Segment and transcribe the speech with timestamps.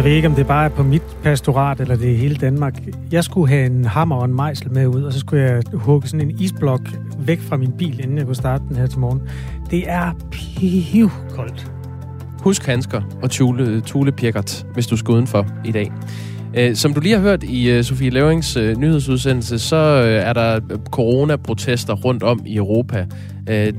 [0.00, 2.74] Jeg ved ikke, om det bare er på mit pastorat, eller det er hele Danmark.
[3.12, 6.08] Jeg skulle have en hammer og en mejsel med ud, og så skulle jeg hugge
[6.08, 6.80] sådan en isblok
[7.18, 9.22] væk fra min bil, inden jeg kunne starte den her til morgen.
[9.70, 11.72] Det er pivkoldt.
[12.42, 15.92] Husk handsker og tule, tulepirkert, hvis du skal udenfor i dag.
[16.54, 20.60] Øh, som du lige har hørt i øh, Sofie Leverings øh, nyhedsudsendelse, så er der
[20.90, 23.06] coronaprotester rundt om i Europa.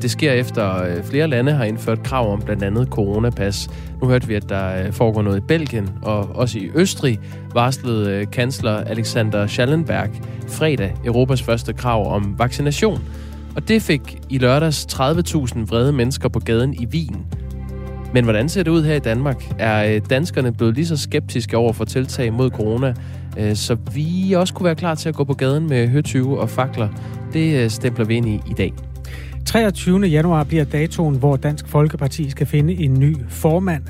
[0.01, 3.69] Det sker efter flere lande har indført krav om blandt andet coronapas.
[4.01, 7.19] Nu hørte vi, at der foregår noget i Belgien, og også i Østrig
[7.53, 10.09] varslede kansler Alexander Schallenberg
[10.47, 13.01] fredag Europas første krav om vaccination.
[13.55, 17.25] Og det fik i lørdags 30.000 vrede mennesker på gaden i Wien.
[18.13, 19.51] Men hvordan ser det ud her i Danmark?
[19.59, 22.93] Er øh, danskerne blevet lige så skeptiske over for tiltag mod corona,
[23.37, 26.49] øh, så vi også kunne være klar til at gå på gaden med høtyve og
[26.49, 26.87] fakler?
[27.33, 28.73] Det øh, stempler vi ind i i dag.
[29.45, 29.99] 23.
[29.99, 33.83] januar bliver datoen, hvor Dansk Folkeparti skal finde en ny formand.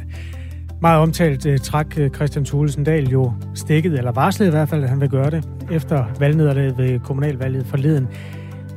[0.81, 5.01] Meget omtalt træk Christian Thulesen Dahl jo stikket, eller varslet i hvert fald, at han
[5.01, 8.07] vil gøre det, efter valgnederlaget ved kommunalvalget forleden.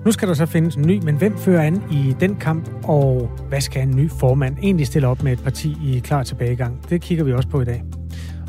[0.05, 3.31] Nu skal der så findes en ny, men hvem fører an i den kamp, og
[3.49, 6.91] hvad skal en ny formand egentlig stille op med et parti i klar tilbagegang?
[6.91, 7.85] Det kigger vi også på i dag.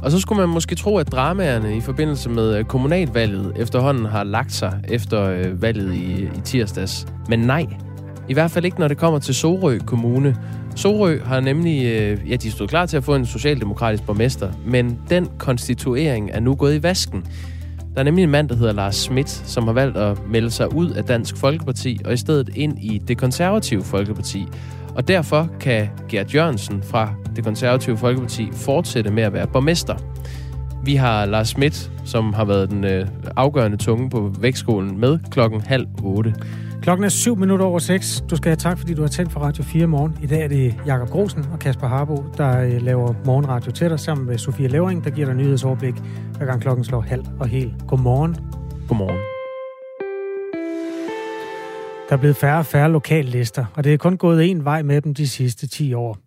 [0.03, 4.23] Og så skulle man måske tro, at dramaerne i forbindelse med øh, kommunalvalget efterhånden har
[4.23, 7.07] lagt sig efter øh, valget i, i tirsdags.
[7.29, 7.65] Men nej,
[8.29, 10.35] i hvert fald ikke, når det kommer til Sorø Kommune.
[10.75, 14.99] Sorø har nemlig, øh, ja, de stod klar til at få en socialdemokratisk borgmester, men
[15.09, 17.25] den konstituering er nu gået i vasken.
[17.95, 20.75] Der er nemlig en mand, der hedder Lars Schmidt, som har valgt at melde sig
[20.75, 24.47] ud af Dansk Folkeparti og i stedet ind i det konservative Folkeparti.
[24.95, 29.95] Og derfor kan Gert Jørgensen fra det konservative Folkeparti fortsætte med at være borgmester.
[30.83, 35.61] Vi har Lars Schmidt, som har været den øh, afgørende tunge på vægtskolen med klokken
[35.61, 36.35] halv otte.
[36.85, 38.23] Klokken er syv minutter over seks.
[38.29, 40.17] Du skal have tak, fordi du har tændt for Radio 4 morgen.
[40.23, 43.99] I dag er det Jakob Grosen og Kasper Harbo, der øh, laver morgenradio til dig,
[43.99, 45.93] sammen med Sofia Levering, der giver dig nyhedsoverblik,
[46.37, 47.73] hver gang klokken slår halv og hel.
[47.87, 48.35] Godmorgen.
[48.87, 49.19] Godmorgen.
[52.09, 55.01] Der er blevet færre og færre lokallister, og det er kun gået en vej med
[55.01, 56.17] dem de sidste 10 år.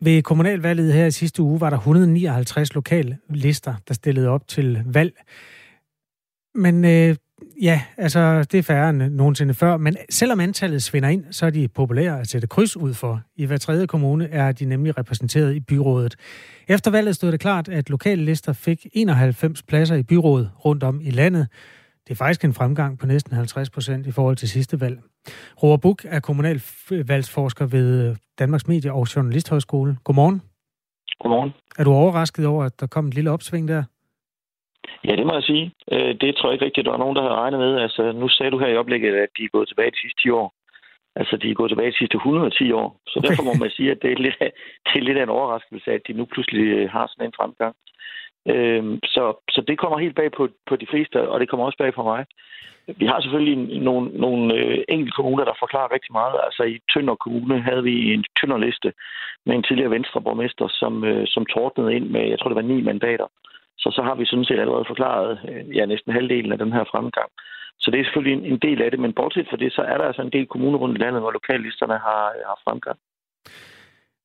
[0.00, 4.82] Ved kommunalvalget her i sidste uge var der 159 lokale lister, der stillede op til
[4.86, 5.12] valg.
[6.54, 7.16] Men øh,
[7.62, 11.50] Ja, altså det er færre end nogensinde før, men selvom antallet svinder ind, så er
[11.50, 13.20] de populære at sætte kryds ud for.
[13.36, 16.16] I hver tredje kommune er de nemlig repræsenteret i byrådet.
[16.68, 21.00] Efter valget stod det klart, at lokale lister fik 91 pladser i byrådet rundt om
[21.00, 21.48] i landet.
[22.04, 24.98] Det er faktisk en fremgang på næsten 50 procent i forhold til sidste valg.
[25.62, 29.96] Roar Buk er kommunalvalgsforsker ved Danmarks Medie- og Journalisthøjskole.
[30.04, 30.42] Godmorgen.
[31.20, 31.50] Godmorgen.
[31.78, 33.82] Er du overrasket over, at der kom et lille opsving der?
[35.04, 35.72] Ja, det må jeg sige.
[35.92, 37.80] Øh, det tror jeg ikke rigtigt, at der var nogen, der havde regnet med.
[37.80, 40.30] Altså, nu sagde du her i oplægget, at de er gået tilbage de sidste 10
[40.30, 40.48] år.
[41.16, 42.88] Altså, de er gået tilbage de sidste 110 år.
[43.06, 44.50] Så derfor må man sige, at det er, lidt af,
[44.86, 47.74] det er lidt af en overraskelse, at de nu pludselig øh, har sådan en fremgang.
[48.52, 51.78] Øhm, så, så det kommer helt bag på, på de fleste, og det kommer også
[51.78, 52.26] bag på mig.
[52.96, 56.36] Vi har selvfølgelig nogle, nogle øh, enkelte kommuner, der forklarer rigtig meget.
[56.46, 58.92] Altså i Tønder Kommune havde vi en Tønderliste
[59.46, 62.82] med en tidligere venstreborgmester, som, øh, som tordnede ind med, jeg tror det var ni
[62.82, 63.26] mandater.
[63.82, 66.84] Så så har vi sådan set allerede forklaret øh, ja, næsten halvdelen af den her
[66.92, 67.30] fremgang.
[67.82, 69.96] Så det er selvfølgelig en, en del af det, men bortset fra det, så er
[69.98, 72.98] der altså en del kommuner rundt i landet, hvor lokallisterne har, øh, har fremgang.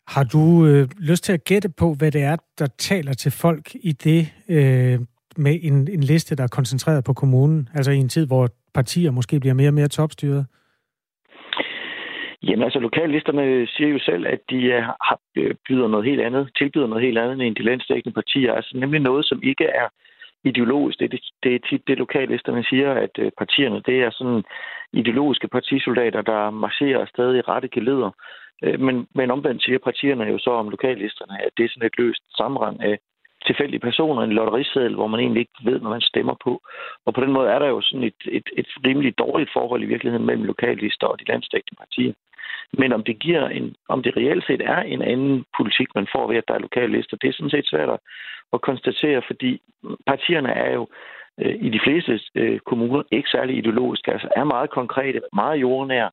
[0.08, 3.75] Har du øh, lyst til at gætte på, hvad det er, der taler til folk
[3.75, 5.00] i det øh,
[5.38, 7.69] med en, en liste, der er koncentreret på kommunen?
[7.74, 10.46] Altså i en tid, hvor partier måske bliver mere og mere topstyret?
[12.44, 16.50] Jamen altså, lokallisterne siger jo selv, at de øh, har, øh, byder noget helt andet,
[16.58, 18.54] tilbyder noget helt andet end de landstækkende partier.
[18.54, 19.88] Altså nemlig noget, som ikke er
[20.44, 21.00] ideologisk.
[21.00, 24.44] Det, det, det er tit det, lokallisterne siger, at øh, partierne, det er sådan
[24.94, 28.12] ideologiske partisoldater, der marcherer stadig i rette geleder.
[28.80, 32.24] Men, men omvendt siger partierne jo så om lokallisterne, at det er sådan et løst
[32.38, 33.00] sammenrang af
[33.46, 36.62] tilfældige personer, en lotteriseddel, hvor man egentlig ikke ved, hvad man stemmer på.
[37.06, 39.92] Og på den måde er der jo sådan et, et, et rimelig dårligt forhold i
[39.94, 42.13] virkeligheden mellem lokallister og de landstækkende partier.
[42.78, 46.28] Men om det giver en, om det reelt set er en anden politik, man får
[46.28, 47.90] ved, at der er lokale lister, det er sådan set svært
[48.54, 49.62] at konstatere, fordi
[50.07, 50.88] partierne er jo
[51.42, 56.10] øh, i de fleste øh, kommuner ikke særlig ideologiske, altså er meget konkrete, meget jordnære,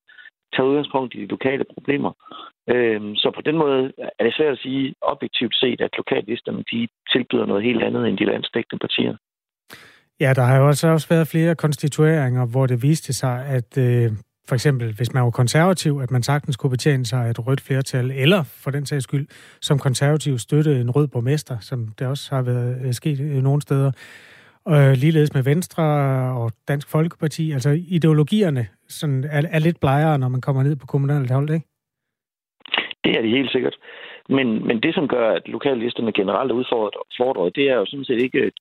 [0.55, 2.13] tager udgangspunkt i de lokale problemer.
[2.69, 6.89] Øhm, så på den måde er det svært at sige objektivt set, at lokallisterne de
[7.13, 9.17] tilbyder noget helt andet end de landsdækkende partier.
[10.21, 14.11] Ja, der har jo også, også været flere konstitueringer, hvor det viste sig, at øh,
[14.51, 17.61] for eksempel, hvis man var konservativ, at man sagtens kunne betjene sig af et rødt
[17.61, 19.27] flertal, eller for den sags skyld,
[19.61, 23.63] som konservativ støtte en rød borgmester, som det også har været øh, sket øh, nogle
[23.63, 23.91] steder.
[24.65, 25.85] Og øh, ligeledes med Venstre
[26.41, 27.53] og Dansk Folkeparti.
[27.53, 31.67] Altså ideologierne sådan er, er lidt blejere, når man kommer ned på kommunalt hold, ikke?
[33.05, 33.77] Det er det helt sikkert.
[34.29, 38.23] Men, men det, som gør, at lokallisterne generelt er udfordret, det er jo sådan set
[38.23, 38.53] ikke,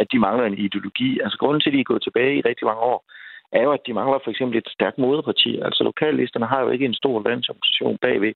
[0.00, 1.20] at de mangler en ideologi.
[1.24, 2.98] Altså grunden til, at de er gået tilbage i rigtig mange år,
[3.52, 5.58] er jo, at de mangler for eksempel et stærkt moderparti.
[5.58, 8.32] Altså lokallisterne har jo ikke en stor landsorganisation bagved,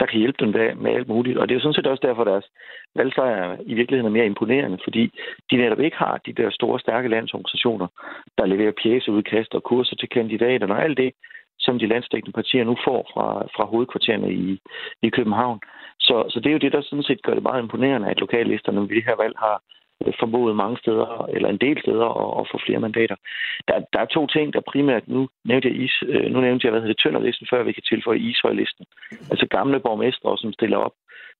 [0.00, 1.38] der kan hjælpe dem med alt muligt.
[1.38, 2.48] Og det er jo sådan set også derfor, at deres
[2.94, 5.10] valgsejr i virkeligheden er mere imponerende, fordi
[5.50, 7.86] de netop ikke har de der store, stærke landsorganisationer,
[8.38, 11.12] der leverer pjæseudkast og kurser til kandidaterne og alt det,
[11.58, 13.26] som de landstækkende partier nu får fra,
[13.56, 14.60] fra hovedkvartererne i,
[15.02, 15.60] i København.
[16.00, 18.80] Så, så det er jo det, der sådan set gør det meget imponerende, at lokallisterne
[18.80, 19.62] ved det her valg har
[20.20, 23.16] formået mange steder, eller en del steder, at, at få flere mandater.
[23.68, 26.70] Der, der er to ting, der primært, nu nævnte jeg, is, øh, nu nævnte jeg
[26.70, 28.86] hvad hedder det, Tønderlisten, før vi kan tilføje Ishøjlisten.
[29.30, 30.92] Altså gamle borgmestre, som stiller op,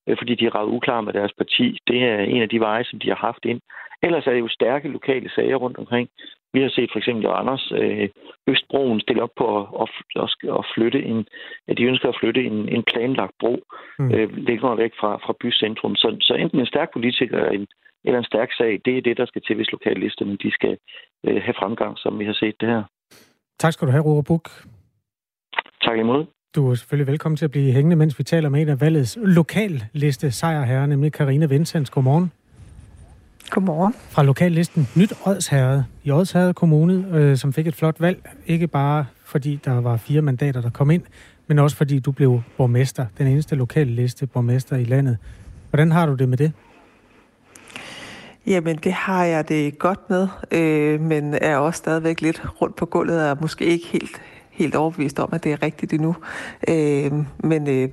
[0.07, 1.79] øh, fordi de er ret uklare med deres parti.
[1.89, 3.61] Det er en af de veje, som de har haft ind.
[4.03, 6.09] Ellers er det jo stærke lokale sager rundt omkring.
[6.55, 8.09] Vi har set for eksempel Anders øh,
[8.47, 9.47] Østbroen stille op på
[9.83, 9.89] at,
[10.23, 11.27] at, at flytte en,
[11.69, 13.55] at de ønsker at flytte en, en planlagt bro
[13.99, 14.15] mm.
[14.15, 15.97] øh, længere væk fra, fra bycentrum.
[15.97, 17.67] Så, så enten en stærk politiker eller en,
[18.07, 20.79] eller en stærk sag, det er det, der skal til, hvis lokallisterne de skal
[21.27, 22.83] øh, have fremgang, som vi har set det her.
[23.59, 24.51] Tak skal du have, Robert Buk.
[25.83, 26.25] Tak imod.
[26.57, 29.19] Du er selvfølgelig velkommen til at blive hængende, mens vi taler med en af valgets
[29.23, 31.91] lokalliste sejrherre, nemlig Karina Vincents.
[31.91, 32.33] Godmorgen.
[33.51, 33.95] Godmorgen.
[33.95, 38.19] Fra lokallisten Nyt Odsherred i Odsherred Kommune, øh, som fik et flot valg.
[38.47, 41.03] Ikke bare fordi der var fire mandater, der kom ind,
[41.47, 43.07] men også fordi du blev borgmester.
[43.19, 45.19] Den eneste lokale liste borgmester i landet.
[45.71, 46.53] Hvordan har du det med det?
[48.47, 52.87] Jamen, det har jeg det godt med, øh, men er også stadigvæk lidt rundt på
[52.87, 56.17] gulvet og måske ikke helt, helt overbevist om, at det er rigtigt endnu.
[56.69, 57.89] Øh, men, øh,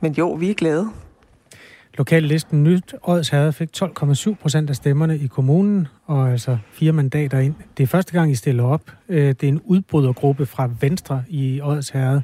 [0.00, 0.90] men jo, vi er glade.
[1.98, 7.38] Lokallisten Nyt Odds Herred fik 12,7 procent af stemmerne i kommunen, og altså fire mandater
[7.38, 7.54] ind.
[7.76, 8.82] Det er første gang, I stiller op.
[9.08, 12.20] Øh, det er en udbrydergruppe fra Venstre i Odds Herred.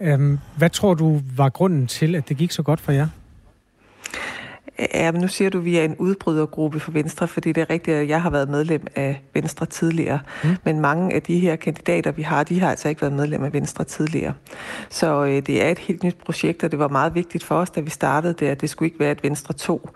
[0.00, 3.08] Øhm, hvad tror du var grunden til, at det gik så godt for jer?
[4.94, 7.70] Ja, men nu siger du, at vi er en udbrydergruppe for Venstre, fordi det er
[7.70, 10.20] rigtigt, at jeg har været medlem af Venstre tidligere.
[10.44, 10.56] Mm.
[10.64, 13.52] Men mange af de her kandidater, vi har, de har altså ikke været medlem af
[13.52, 14.34] Venstre tidligere.
[14.90, 17.70] Så øh, det er et helt nyt projekt, og det var meget vigtigt for os,
[17.70, 19.90] da vi startede det, at det skulle ikke være et Venstre 2.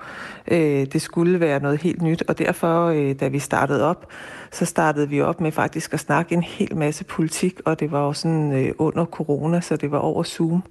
[0.49, 4.07] Øh, det skulle være noget helt nyt, og derfor, øh, da vi startede op,
[4.53, 8.01] så startede vi op med faktisk at snakke en hel masse politik, og det var
[8.07, 10.63] jo sådan øh, under corona, så det var over Zoom.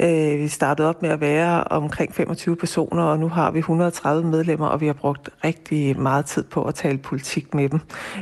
[0.00, 4.28] Øh, vi startede op med at være omkring 25 personer, og nu har vi 130
[4.28, 7.80] medlemmer, og vi har brugt rigtig meget tid på at tale politik med dem.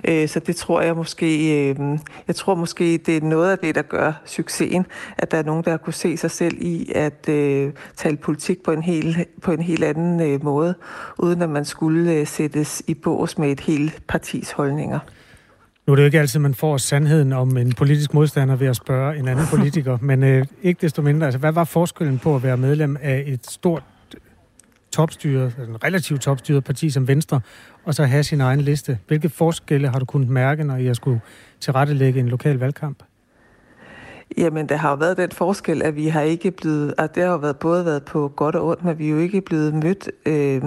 [0.08, 3.74] Øh, så det tror jeg måske, øh, jeg tror måske, det er noget af det,
[3.74, 4.86] der gør succesen,
[5.18, 8.72] at der er nogen, der kunne se sig selv i at øh, tale politik på
[8.72, 10.74] en, helt, på en helt anden øh, måde,
[11.18, 14.98] uden at man skulle øh, sættes i bås med et helt partis holdninger.
[15.90, 18.76] Nu er det jo ikke altid, man får sandheden om en politisk modstander ved at
[18.76, 21.26] spørge en anden politiker, men øh, ikke desto mindre.
[21.26, 23.82] Altså, hvad var forskellen på at være medlem af et stort
[24.92, 27.40] topstyret, altså en relativt topstyret parti som Venstre,
[27.84, 28.98] og så have sin egen liste?
[29.06, 31.20] Hvilke forskelle har du kunnet mærke, når I skulle
[31.60, 33.02] tilrettelægge en lokal valgkamp?
[34.38, 37.30] Jamen, der har jo været den forskel, at vi har ikke blevet, at det har
[37.30, 40.10] jo været, både været på godt og ondt, men vi er jo ikke blevet mødt
[40.26, 40.62] øh,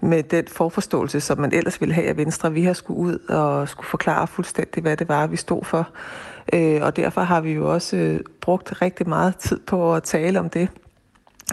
[0.00, 2.52] med den forforståelse, som man ellers ville have af Venstre.
[2.52, 5.88] Vi har skulle ud og skulle forklare fuldstændig, hvad det var, vi stod for.
[6.52, 10.40] Øh, og derfor har vi jo også øh, brugt rigtig meget tid på at tale
[10.40, 10.68] om det.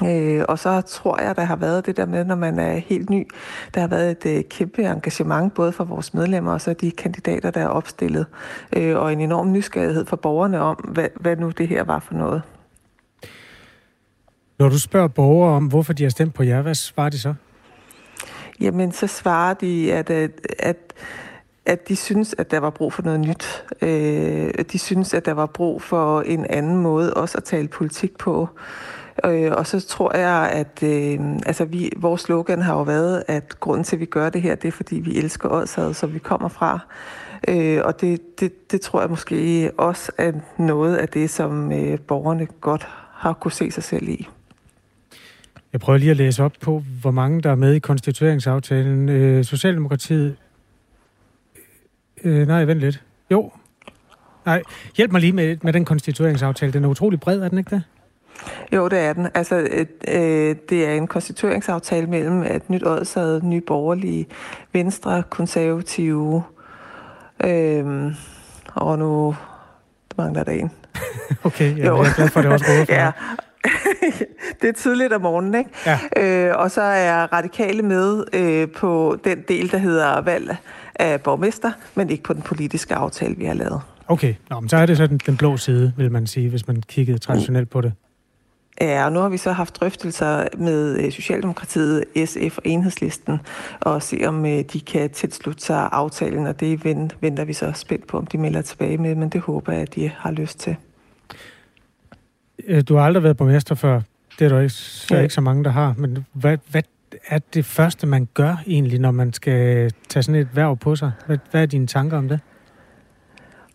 [0.06, 3.10] Øh, og så tror jeg, der har været det der med, når man er helt
[3.10, 3.28] ny,
[3.74, 7.52] der har været et øh, kæmpe engagement, både for vores medlemmer og så de kandidater,
[7.52, 8.26] der er opstillet,
[8.74, 12.14] øh, og en enorm nysgerrighed for borgerne om, hvad, hvad nu det her var for
[12.14, 12.42] noget.
[14.60, 17.34] Når du spørger borgere om, hvorfor de har stemt på jer, hvad svarer de så?
[18.60, 20.94] Jamen, så svarer de, at, at, at
[21.68, 23.66] at de synes, at der var brug for noget nyt.
[23.82, 28.18] Øh, de synes, at der var brug for en anden måde også at tale politik
[28.18, 28.50] på.
[29.26, 33.60] Øh, og så tror jeg, at øh, altså vi, vores slogan har jo været, at
[33.60, 36.20] grunden til, at vi gør det her, det er, fordi vi elsker Odsad, som vi
[36.20, 36.80] kommer fra.
[37.48, 42.00] Øh, og det, det, det tror jeg måske også er noget af det, som øh,
[42.00, 44.28] borgerne godt har kunne se sig selv i.
[45.74, 49.10] Jeg prøver lige at læse op på, hvor mange der er med i konstitueringsaftalen.
[49.10, 50.36] Øh, Socialdemokratiet...
[52.24, 53.04] Øh, nej, vent lidt.
[53.32, 53.52] Jo.
[54.46, 54.62] Nej,
[54.98, 56.74] hjælp mig lige med, med den konstitueringsaftale.
[56.74, 57.84] Den er utrolig bred, er den ikke det?
[58.74, 59.28] Jo, det er den.
[59.34, 59.56] Altså,
[60.08, 64.26] øh, det er en konstitueringsaftale mellem et nyt ådsad, nye borgerlige,
[64.74, 66.44] venstre, konservative,
[67.44, 68.14] øh,
[68.74, 69.36] og nu
[70.18, 70.72] mangler der en.
[71.44, 73.12] okay, ja, jeg er glad for, at det også ja.
[74.62, 75.70] det er tidligt om morgenen, ikke?
[75.86, 76.00] Ja.
[76.50, 80.58] Øh, og så er radikale med øh, på den del, der hedder valg
[80.96, 83.82] af borgmester, men ikke på den politiske aftale, vi har lavet.
[84.08, 86.68] Okay, Nå, men så er det så den, den blå side, vil man sige, hvis
[86.68, 87.94] man kiggede traditionelt på det.
[88.82, 93.40] Ja, og nu har vi så haft drøftelser med øh, Socialdemokratiet, SF og Enhedslisten,
[93.80, 96.86] og se om øh, de kan tilslutte sig aftalen, og det
[97.22, 99.96] venter vi så spændt på, om de melder tilbage med, men det håber jeg, at
[99.96, 100.76] de har lyst til.
[102.68, 104.02] Øh, du har aldrig været borgmester før.
[104.40, 105.22] Det er der ikke, så ja.
[105.22, 105.94] ikke så mange, der har.
[105.98, 106.84] Men hvad, hvad
[107.28, 111.12] er det første, man gør egentlig, når man skal tage sådan et værv på sig?
[111.26, 112.40] Hvad, hvad er dine tanker om det?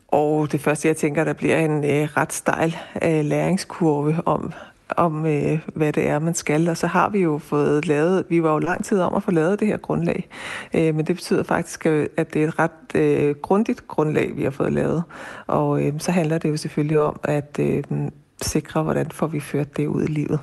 [0.08, 4.52] Og det første, jeg tænker, der bliver en øh, ret stejl øh, læringskurve om,
[4.96, 6.68] om øh, hvad det er, man skal.
[6.68, 9.30] Og så har vi jo fået lavet, vi var jo lang tid om at få
[9.30, 10.28] lavet det her grundlag.
[10.74, 14.42] Øh, men det betyder faktisk, øh, at det er et ret øh, grundigt grundlag, vi
[14.42, 15.02] har fået lavet.
[15.46, 17.82] Og øh, så handler det jo selvfølgelig om at øh,
[18.42, 20.40] sikre, hvordan får vi ført det ud i livet.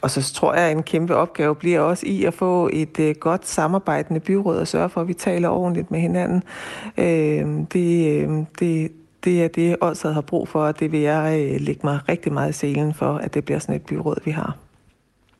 [0.00, 3.14] Og så tror jeg, at en kæmpe opgave bliver også i at få et øh,
[3.20, 6.42] godt samarbejdende byråd og sørge for, at vi taler ordentligt med hinanden.
[6.98, 8.92] Øh, det, øh, det,
[9.26, 12.32] det er det, Odsad har brug for, og det vil jeg øh, lægge mig rigtig
[12.32, 14.56] meget i selen for, at det bliver sådan et byråd, vi har.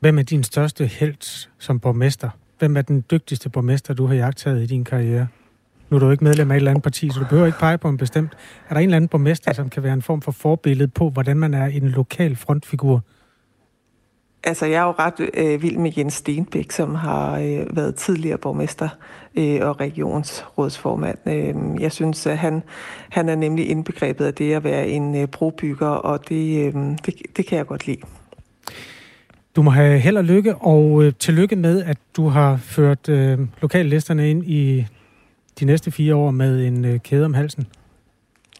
[0.01, 2.31] Hvem er din største held som borgmester?
[2.59, 5.27] Hvem er den dygtigste borgmester, du har jagtet i din karriere?
[5.91, 7.79] Nu er du ikke medlem af et eller andet parti, så du behøver ikke pege
[7.79, 8.33] på en bestemt.
[8.69, 11.37] Er der en eller anden borgmester, som kan være en form for forbillede på, hvordan
[11.37, 13.03] man er en lokal frontfigur?
[14.45, 18.39] Altså, jeg er jo ret øh, vild med Jens Stenbæk, som har øh, været tidligere
[18.39, 18.89] borgmester
[19.37, 21.19] øh, og regionsrådsformand.
[21.27, 22.63] Øh, jeg synes, at han,
[23.09, 26.75] han er nemlig indbegrebet af det at være en øh, brobygger, og det, øh,
[27.07, 28.01] det, det kan jeg godt lide.
[29.57, 33.39] Du må have held og lykke, og øh, tillykke med, at du har ført øh,
[33.63, 34.87] lokallisterne ind i
[35.61, 37.67] de næste fire år med en øh, kæde om halsen.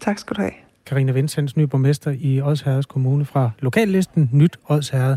[0.01, 0.53] Tak skal du have.
[0.87, 5.17] Karina Vindsens, ny borgmester i Odsherreds Kommune fra lokallisten Nyt Odsherred.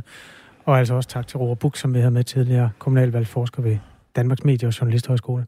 [0.70, 3.78] Og altså også tak til Roar Buk, som vi havde med tidligere kommunalvalgforsker ved
[4.16, 5.46] Danmarks Medie- og Journalisthøjskole.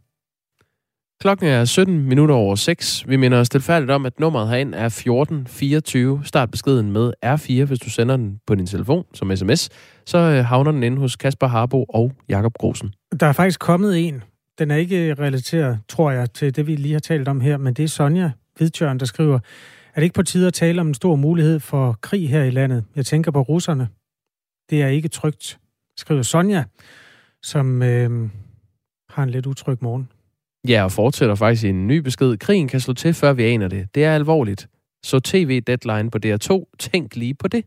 [1.22, 3.08] Klokken er 17 minutter over 6.
[3.08, 6.22] Vi minder os tilfældigt om, at nummeret herind er 1424.
[6.24, 9.70] Start beskeden med R4, hvis du sender den på din telefon som sms.
[10.06, 12.94] Så øh, havner den inde hos Kasper Harbo og Jakob Grosen.
[13.20, 14.24] Der er faktisk kommet en.
[14.60, 17.74] Den er ikke relateret, tror jeg, til det, vi lige har talt om her, men
[17.74, 19.40] det er Sonja Hvidtjørn, der skriver,
[19.96, 22.52] er det ikke på tide at tale om en stor mulighed for krig her i
[22.52, 22.84] landet?
[22.96, 23.88] Jeg tænker på russerne.
[24.72, 25.60] Det er ikke trygt,
[25.98, 26.64] skriver Sonja,
[27.42, 28.30] som øh,
[29.10, 30.10] har en lidt utryg morgen.
[30.68, 32.38] Ja, og fortsætter faktisk i en ny besked.
[32.38, 33.96] Krigen kan slå til, før vi aner det.
[33.96, 34.68] Det er alvorligt.
[35.04, 36.76] Så tv-deadline på DR2.
[36.80, 37.66] Tænk lige på det.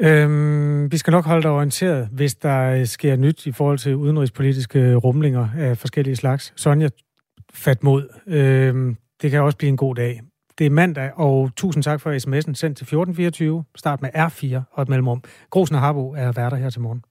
[0.00, 4.94] Øhm, vi skal nok holde dig orienteret, hvis der sker nyt i forhold til udenrigspolitiske
[4.94, 6.52] rumlinger af forskellige slags.
[6.56, 6.88] Sonja,
[7.52, 8.08] fat mod.
[8.26, 10.20] Øhm, det kan også blive en god dag.
[10.58, 13.64] Det er mandag, og tusind tak for sms'en sendt til 1424.
[13.76, 15.22] Start med R4 og et mellemrum.
[15.50, 17.04] Grosen og Harbo er værter her til morgen.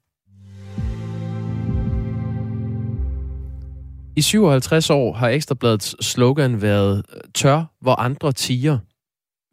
[4.15, 8.79] I 57 år har Ekstrabladets slogan været tør, hvor andre tiger.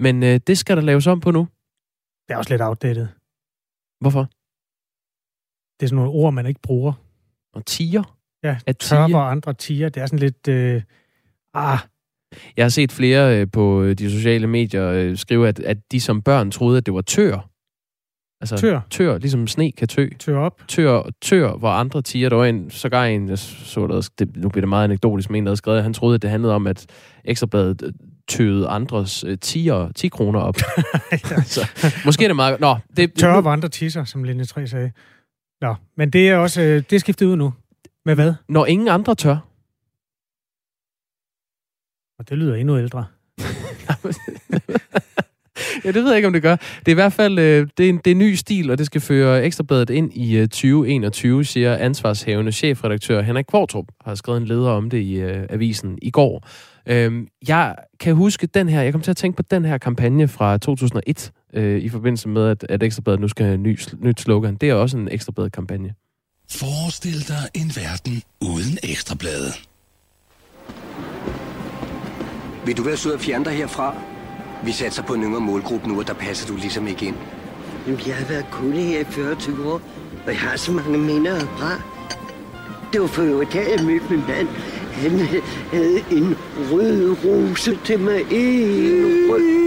[0.02, 1.48] Men øh, det skal der laves om på nu.
[2.28, 3.08] Det er også lidt outdated.
[4.00, 4.28] Hvorfor?
[5.80, 6.92] Det er sådan nogle ord, man ikke bruger.
[7.54, 8.16] Og tiger?
[8.42, 9.88] Ja, at tør, hvor andre tiger.
[9.88, 10.48] Det er sådan lidt...
[10.48, 10.82] Øh,
[11.54, 11.78] ah,
[12.56, 16.00] jeg har set flere øh, på øh, de sociale medier øh, skrive, at, at de
[16.00, 17.50] som børn troede, at det var tør.
[18.40, 18.80] Altså, tør?
[18.90, 20.08] Tør, ligesom sne kan tø.
[20.18, 20.62] Tør op?
[20.68, 22.28] Tør, tør hvor andre tiger.
[22.28, 25.38] Der var en, sågar en, jeg så der, det, nu bliver det meget anekdotisk, men
[25.38, 26.86] en, der havde skrevet, at han troede, at det handlede om, at
[27.24, 27.92] Ekstrabladet
[28.28, 30.56] tøede andres uh, 10, 10 kroner op.
[31.44, 31.70] så,
[32.04, 32.60] måske er det meget...
[32.60, 34.90] Nå, det, Tør hvor andre tisser, som Linje 3 sagde.
[35.60, 37.52] Nå, men det er også det er skiftet ud nu.
[38.06, 38.34] Med hvad?
[38.48, 39.36] Når ingen andre tør.
[42.24, 43.04] Og det lyder endnu ældre.
[45.84, 46.56] ja, det ved jeg ikke, om det gør.
[46.56, 48.78] Det er i hvert fald øh, det er en, det er en ny stil, og
[48.78, 54.40] det skal føre Ekstrabladet ind i øh, 2021, siger ansvarshævende chefredaktør Henrik Kvartrup, har skrevet
[54.40, 56.48] en leder om det i øh, avisen i går.
[56.86, 60.28] Øhm, jeg kan huske den her, jeg kom til at tænke på den her kampagne
[60.28, 64.20] fra 2001, øh, i forbindelse med, at, at Ekstrabladet nu skal have en ny, nyt
[64.20, 64.56] slogan.
[64.56, 65.94] Det er også en Ekstrabladet-kampagne.
[66.50, 69.54] Forestil dig en verden uden Ekstrabladet.
[72.66, 73.94] Vil du være sød at fjerne dig herfra?
[74.64, 77.16] Vi satser på en yngre målgruppe nu, og der passer du ligesom ikke ind.
[77.86, 79.80] Jamen, jeg har været kunde her i 40 år,
[80.26, 81.80] og jeg har så mange minder fra.
[82.92, 84.48] Det var for øvrigt, da jeg mødte min mand.
[84.92, 85.18] Han
[85.72, 86.36] havde en
[86.72, 88.20] rød rose til mig.
[88.20, 89.64] En rød.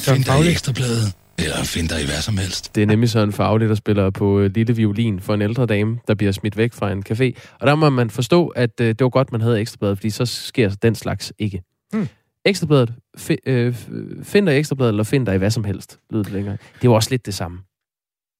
[0.00, 2.74] Find dig i ekstrabladet, eller find dig i hvad som helst.
[2.74, 5.66] Det er nemlig sådan en faglig, der spiller på øh, lille violin for en ældre
[5.66, 7.56] dame, der bliver smidt væk fra en café.
[7.60, 10.26] Og der må man forstå, at øh, det var godt, man havde ekstrabladet, fordi så
[10.26, 11.62] sker den slags ikke.
[11.92, 12.08] Hmm.
[12.44, 13.74] Ekstrabladet, fi, øh,
[14.22, 16.56] find dig i ekstrabladet, eller find dig i hvad som helst, lyder det længere.
[16.82, 17.58] Det var også lidt det samme.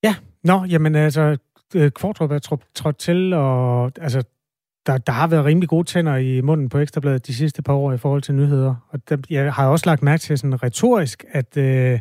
[0.03, 1.37] Ja, nå, jamen altså,
[1.73, 4.23] Kvartrup er trådt til, og altså,
[4.87, 7.93] der, der har været rimelig gode tænder i munden på Ekstrabladet de sidste par år
[7.93, 8.75] i forhold til nyheder.
[8.89, 12.01] Og der, jeg har også lagt mærke til sådan retorisk, at, øh,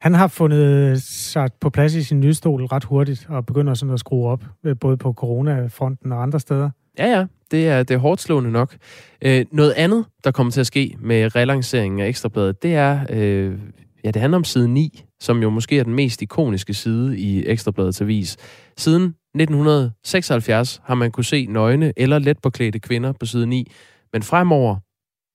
[0.00, 3.92] han har fundet sig på plads i sin nye stol ret hurtigt og begynder sådan
[3.94, 6.70] at skrue op, øh, både på coronafronten og andre steder.
[6.98, 8.76] Ja, ja, det er, det er hårdt slående nok.
[9.22, 13.58] Øh, noget andet, der kommer til at ske med relanceringen af Ekstrabladet, det er, øh,
[14.04, 17.46] ja, det handler om side 9, som jo måske er den mest ikoniske side i
[17.46, 18.36] Ekstrabladets avis.
[18.76, 23.72] Siden 1976 har man kunne se nøgne eller let påklædte kvinder på side 9,
[24.12, 24.76] men fremover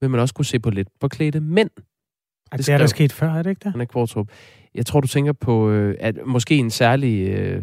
[0.02, 1.70] vil man også kunne se på let påklædte mænd.
[2.52, 3.74] Det, det er der sket før, er det ikke det?
[3.74, 4.28] Anna Kvartrup.
[4.76, 7.62] Jeg tror, du tænker på øh, at måske en særlig øh,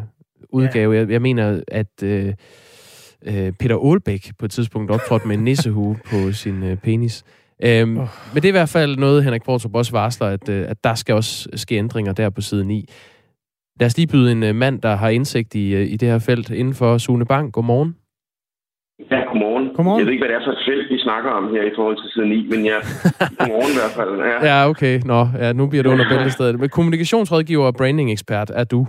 [0.49, 0.95] udgave.
[0.95, 1.01] Ja.
[1.01, 2.35] Jeg, jeg mener, at øh,
[3.27, 7.25] øh, Peter Aalbæk på et tidspunkt optrådte med en nissehue på sin øh, penis.
[7.65, 8.09] Øhm, oh.
[8.35, 10.95] Men det er i hvert fald noget, Henrik Kvartrup også varsler, at, øh, at der
[10.95, 12.89] skal også ske ændringer der på side 9.
[13.81, 16.19] Lad os lige byde en øh, mand, der har indsigt i, øh, i det her
[16.19, 17.53] felt inden for Sune Bank.
[17.53, 17.97] Godmorgen.
[19.11, 19.65] Ja, godmorgen.
[19.77, 19.99] godmorgen.
[19.99, 21.97] Jeg ved ikke, hvad det er for et felt, vi snakker om her i forhold
[22.03, 22.79] til side 9, men ja,
[23.39, 24.13] godmorgen i hvert fald.
[24.31, 25.01] Ja, ja okay.
[25.05, 26.61] Nå, ja, nu bliver det under bæltestedet.
[26.61, 28.87] Men kommunikationsrådgiver og branding-ekspert er du.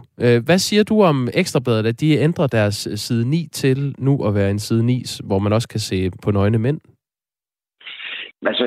[0.48, 4.52] Hvad siger du om Ekstrabladet, at de ændrer deres side 9 til nu at være
[4.52, 6.80] en side 9, hvor man også kan se på nøgne mænd?
[8.46, 8.66] Altså,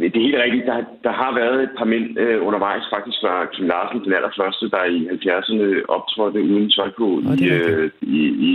[0.00, 0.66] det er helt rigtigt.
[0.66, 2.84] Der, der har været et par mænd øh, undervejs.
[2.94, 7.90] Faktisk var Kim Larsen den allerførste, der i 70'erne optrådte uden tøj på i, øh,
[8.02, 8.52] i, i,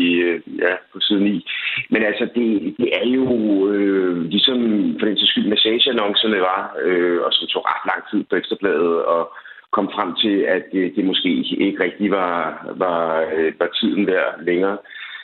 [0.65, 1.45] ja, på siden 9.
[1.89, 3.25] Men altså, det, det er jo
[3.69, 4.59] øh, ligesom
[4.99, 9.03] for den til skyld massageannoncerne var, øh, og som tog ret lang tid på Ekstrabladet,
[9.13, 9.33] og
[9.71, 11.29] kom frem til, at det, det måske
[11.65, 12.37] ikke rigtig var,
[12.75, 14.77] var, øh, var tiden der længere.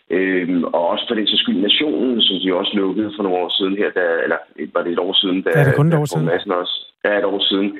[0.09, 3.49] Øhm, og også for den så skyld nationen, som de også lukkede for nogle år
[3.57, 4.37] siden her, da, eller
[4.73, 5.41] var det et år siden?
[5.41, 6.51] Da, ja, det er kun et år siden.
[6.51, 7.79] Også, ja, et år siden.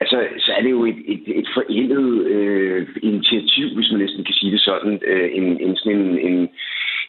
[0.00, 4.34] Altså, så er det jo et, et, et forældet øh, initiativ, hvis man næsten kan
[4.34, 5.00] sige det sådan.
[5.04, 6.48] Øh, en, en, sådan en, en,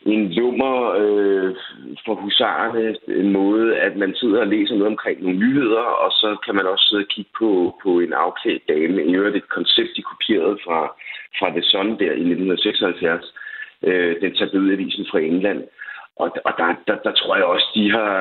[0.05, 1.55] en lummer øh,
[2.05, 6.37] for husarerne en måde, at man sidder og læser noget omkring nogle nyheder, og så
[6.45, 9.05] kan man også sidde og kigge på, på en afklædt dame.
[9.05, 10.79] I øvrigt et koncept, de kopierede fra,
[11.39, 13.33] fra The Sun der i 1976
[13.87, 15.61] øh, den tabloidavisen fra England.
[16.23, 18.13] Og, og der, der, der tror jeg også, de har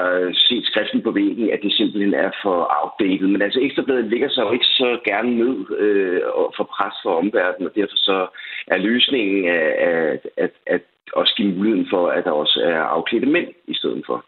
[0.49, 3.29] set skriften på væggen, at det simpelthen er for outdated.
[3.29, 6.21] Men altså Ekstrabladet ligger sig jo ikke så gerne ned øh,
[6.57, 8.19] for pres for omverdenen, og derfor så
[8.67, 13.27] er løsningen at, at, at, at også give muligheden for, at der også er afklædte
[13.27, 14.25] mænd i stedet for.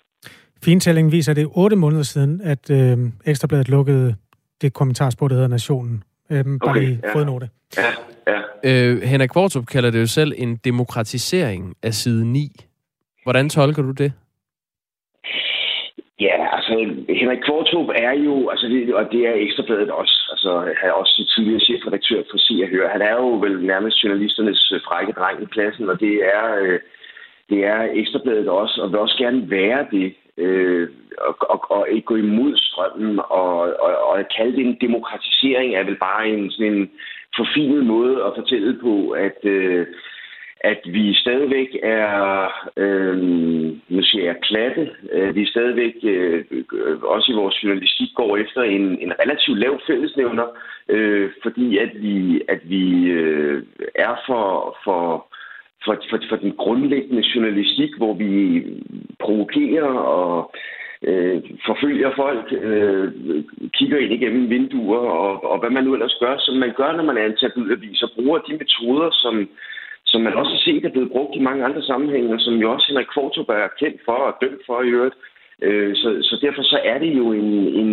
[0.65, 4.15] Fintællingen viser, at det er otte måneder siden, at øh, Ekstrabladet lukkede
[4.63, 6.03] det kommentarspor, der hedder Nationen.
[6.33, 7.15] Øh, bare okay, lige ja.
[7.15, 7.49] fodnote.
[7.77, 7.91] Ja,
[8.33, 8.41] ja.
[8.65, 12.49] Øh, Henrik Kvartrup kalder det jo selv en demokratisering af side 9.
[13.23, 14.13] Hvordan tolker du det?
[16.21, 16.73] Ja, altså
[17.21, 21.33] Henrik Kvartrup er jo, altså det, og det er Ekstrabladet også, altså han er også
[21.35, 22.89] tidligere chefredaktør for Se og Hør.
[22.89, 26.81] Han er jo vel nærmest journalisternes frække dreng i klassen, og det er, øh,
[27.51, 32.07] det er Ekstrabladet også, og vil også gerne være det, øh, og, og, og ikke
[32.07, 36.51] gå imod strømmen, og, og, og at kalde det en demokratisering er vel bare en
[36.51, 36.91] sådan en
[37.37, 39.87] forfinet måde at fortælle på, at, øh,
[40.61, 43.17] at vi stadigvæk er, øh,
[43.89, 44.91] nu siger jeg, klatte.
[45.13, 46.45] Øh, vi stadigvæk, øh,
[47.03, 50.47] også i vores journalistik, går efter en, en relativt lav fællesnævner,
[50.89, 53.63] øh, fordi at vi, at vi øh,
[53.95, 55.27] er for, for,
[55.85, 58.63] for, for, for den grundlæggende journalistik, hvor vi
[59.19, 60.53] provokerer og
[61.03, 63.13] øh, forfølger folk, øh,
[63.75, 67.05] kigger ind igennem vinduer, og, og hvad man nu ellers gør, som man gør, når
[67.05, 69.49] man er en tabloidavis, og bruger de metoder, som,
[70.07, 72.73] som man også har set er blevet brugt i mange andre sammenhænge, og som jo
[72.73, 75.17] også Henrik Kvartrup er kendt for og dømt for i øvrigt.
[75.63, 77.51] Øh, så, så derfor så er det jo en,
[77.83, 77.93] en,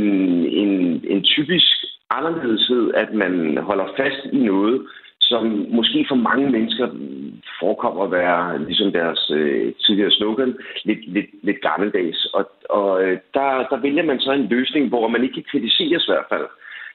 [0.62, 1.78] en, en typisk
[2.10, 4.82] anderledeshed, at man holder fast i noget,
[5.30, 5.44] som
[5.78, 6.88] måske for mange mennesker
[7.60, 12.26] forekommer at være, ligesom deres øh, tidligere slogan, lidt, lidt, lidt gammeldags.
[12.26, 16.08] Og, og øh, der, der vælger man så en løsning, hvor man ikke kan kritiseres
[16.08, 16.48] i hvert fald.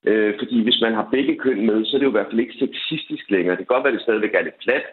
[0.08, 2.40] Øh, fordi hvis man har begge køn med, så er det jo i hvert fald
[2.40, 3.56] ikke sexistisk længere.
[3.56, 4.86] Det kan godt være, at det stadigvæk er lidt plat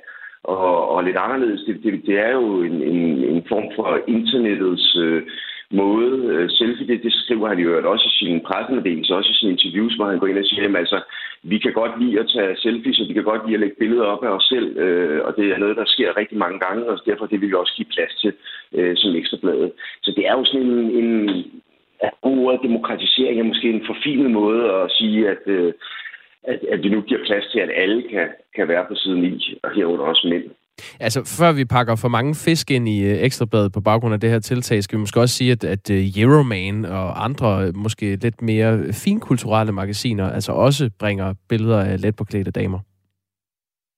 [0.43, 1.61] og, og lidt anderledes.
[1.67, 4.97] Det, det, det er jo en, en, en form for internettets...
[4.97, 5.23] Øh,
[5.71, 6.11] måde.
[6.33, 9.93] Øh, selfie, det, det skriver han jo også i sin pressemeddelelse, også i sine interviews,
[9.95, 10.99] hvor han går ind og siger, at altså,
[11.43, 14.05] vi kan godt lide at tage selfies, og vi kan godt lide at lægge billeder
[14.05, 16.99] op af os selv, øh, og det er noget, der sker rigtig mange gange, og
[17.05, 18.33] derfor det vil vi også give plads til
[18.73, 19.71] øh, som ekstrabladet.
[20.01, 21.29] Så det er jo sådan en, en
[22.21, 25.73] ordet demokratisering er måske en forfinet måde at sige, at, øh,
[26.43, 29.57] at, at vi nu giver plads til, at alle kan, kan være på siden i,
[29.63, 30.43] og herunder også mænd.
[30.99, 34.29] Altså, før vi pakker for mange fisk ind i øh, Ekstrabladet på baggrund af det
[34.29, 38.05] her tiltag, skal vi måske også sige, at, at øh, Euroman og andre øh, måske
[38.25, 42.79] lidt mere finkulturelle magasiner altså også bringer billeder af letpåklædte damer.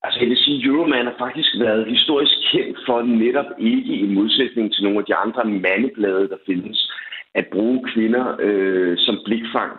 [0.04, 4.14] Altså, jeg vil sige, at Euroman har faktisk været historisk kendt for netop ikke i
[4.14, 6.92] modsætning til nogle af de andre mandeblade, der findes,
[7.36, 9.72] at bruge kvinder øh, som blikfang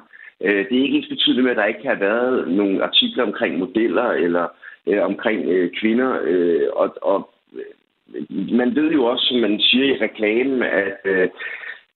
[0.45, 3.59] Øh, det er ikke ens betydende med, at der ikke har været nogle artikler omkring
[3.59, 4.45] modeller eller
[4.87, 6.19] øh, omkring øh, kvinder.
[6.25, 11.29] Øh, og, og øh, man ved jo også, som man siger i reklamen, at øh,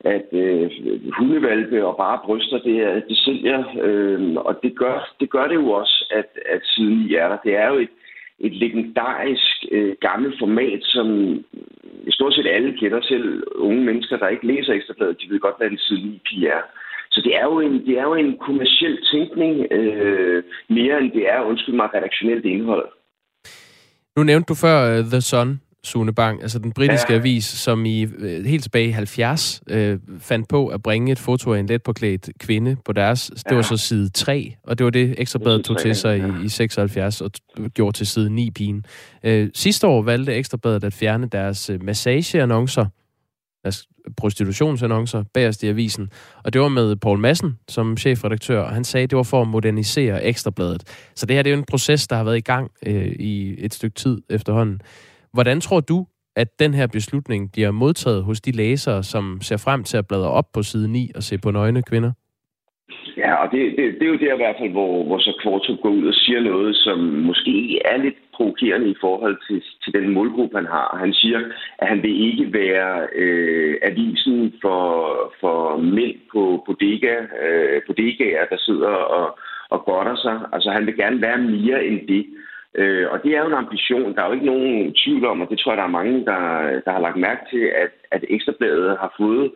[0.01, 0.70] at øh,
[1.18, 5.55] hundevalpe og bare bryster, det, er, det sælger, øh, og det gør, det gør det
[5.55, 7.37] jo også, at, at siden i er der.
[7.44, 7.88] Det er jo et,
[8.38, 11.09] et legendarisk øh, gammelt format, som
[12.11, 15.70] stort set alle kender, selv unge mennesker, der ikke læser Ekstrabladet, de ved godt, hvad
[15.70, 16.62] en siden i er.
[17.11, 20.42] Så det er jo en, det er jo en kommersiel tænkning, øh,
[20.81, 22.89] mere end det er, undskyld mig, redaktionelt indhold.
[24.17, 27.19] Nu nævnte du før uh, The Sun, Sune Bang, altså den britiske ja.
[27.19, 31.53] avis, som i øh, helt tilbage i 70 øh, fandt på at bringe et foto
[31.53, 33.27] af en let påklædt kvinde på deres.
[33.27, 33.55] Det ja.
[33.55, 36.43] var så side 3, og det var det Ekstrabladet tog til sig ja.
[36.43, 37.31] i, i 76 og
[37.75, 38.85] gjorde til side 9 pigen.
[39.25, 42.87] Øh, sidste år valgte Ekstrabladet at fjerne deres øh, massageannoncer,
[43.66, 46.11] deres prostitutionsannoncer bagerst i avisen.
[46.44, 49.42] Og det var med Paul Madsen som chefredaktør, og han sagde, at det var for
[49.42, 50.83] at modernisere Ekstrabladet.
[51.14, 53.64] Så det her det er jo en proces, der har været i gang øh, i
[53.64, 54.81] et stykke tid efterhånden.
[55.33, 59.85] Hvordan tror du, at den her beslutning bliver modtaget hos de læsere, som ser frem
[59.85, 62.12] til at bladre op på side 9 og se på nøgne kvinder?
[63.16, 65.81] Ja, og det, det, det er jo der i hvert fald, hvor, hvor så Kvartrup
[65.81, 70.14] går ud og siger noget, som måske er lidt provokerende i forhold til, til den
[70.14, 70.96] målgruppe, han har.
[71.01, 71.40] Han siger,
[71.79, 74.85] at han vil ikke være øh, avisen for,
[75.40, 79.38] for mænd på bodega, øh, bodegaer, der sidder og,
[79.70, 80.40] og godter sig.
[80.53, 82.27] Altså, han vil gerne være mere end det.
[82.75, 84.14] Øh, og det er jo en ambition.
[84.14, 86.40] Der er jo ikke nogen tvivl om, og det tror jeg, der er mange, der,
[86.85, 89.51] der har lagt mærke til, at, at Ekstrabladet har fået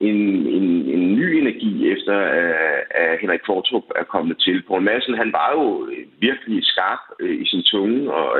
[0.00, 4.62] en, en, en ny energi, efter at, at Henrik Kvartrup er kommet til.
[4.62, 5.88] Poul Madsen, han var jo
[6.20, 8.30] virkelig skarp øh, i sin tunge, og,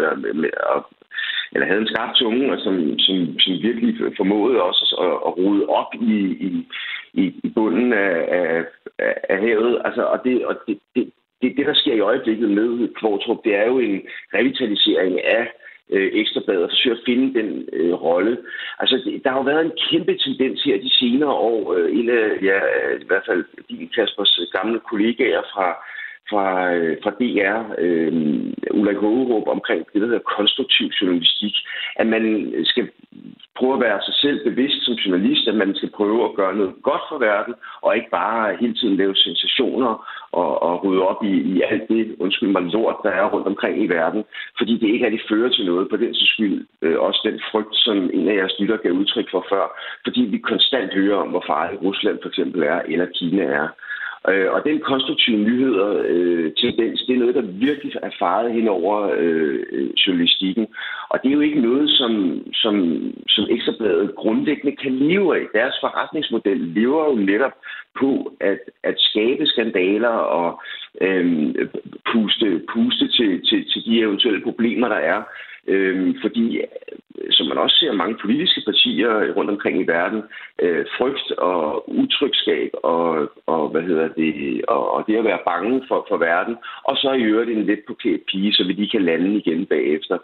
[0.72, 0.86] og,
[1.52, 5.66] eller havde en skarp tunge, og som, som, som virkelig formåede også at, at rode
[5.68, 6.16] op i,
[6.48, 6.66] i,
[7.44, 8.64] i bunden af, af,
[9.28, 9.82] af havet.
[9.84, 13.54] Altså, og det, og det, det, det, det, der sker i øjeblikket med Kvartrup, det
[13.54, 14.02] er jo en
[14.34, 18.38] revitalisering af øh, Øh, Ekstrabladet og forsøger at finde den øh, rolle.
[18.78, 21.74] Altså, det, der har jo været en kæmpe tendens her de senere år.
[21.74, 22.58] Øh, en af, ja,
[23.02, 25.66] i hvert fald din Kaspers gamle kollegaer fra,
[26.30, 28.12] fra, øh, fra DR, øh,
[28.78, 31.54] Ulrik Hågerup, omkring det, der hedder konstruktiv journalistik,
[31.96, 32.88] at man skal
[33.58, 36.74] prøve at være sig selv bevidst som journalist, at man skal prøve at gøre noget
[36.82, 39.92] godt for verden, og ikke bare hele tiden lave sensationer
[40.32, 43.82] og, og rydde op i, i alt det, undskyld mig, lort, der er rundt omkring
[43.84, 44.24] i verden,
[44.58, 45.88] fordi det ikke rigtig fører til noget.
[45.90, 49.46] På den skyld øh, også den frygt, som en af jeres lytter gav udtryk for
[49.50, 49.64] før,
[50.04, 53.68] fordi vi konstant hører om, hvor farlig Rusland for eksempel er, eller Kina er.
[54.28, 58.68] Øh, og den konstruktive nyheder øh, tendens, det er noget, der virkelig er faret hen
[58.68, 60.66] over øh, øh journalistikken.
[61.08, 62.74] Og det er jo ikke noget, som, som,
[63.28, 65.46] som Ekstrabladet grundlæggende kan leve af.
[65.54, 67.52] Deres forretningsmodel lever jo netop
[68.00, 70.62] på at, at skabe skandaler og
[71.00, 71.54] øh,
[72.12, 75.22] puste, puste til, til, til de eventuelle problemer, der er.
[75.68, 76.60] Øh, fordi,
[77.30, 80.22] som man også ser mange politiske partier rundt omkring i verden,
[80.62, 85.82] øh, frygt og utrygskab og, og, hvad hedder det, og, og det at være bange
[85.88, 87.94] for, for verden, og så i øvrigt en let på
[88.30, 90.18] pige, så vi lige kan lande igen bagefter.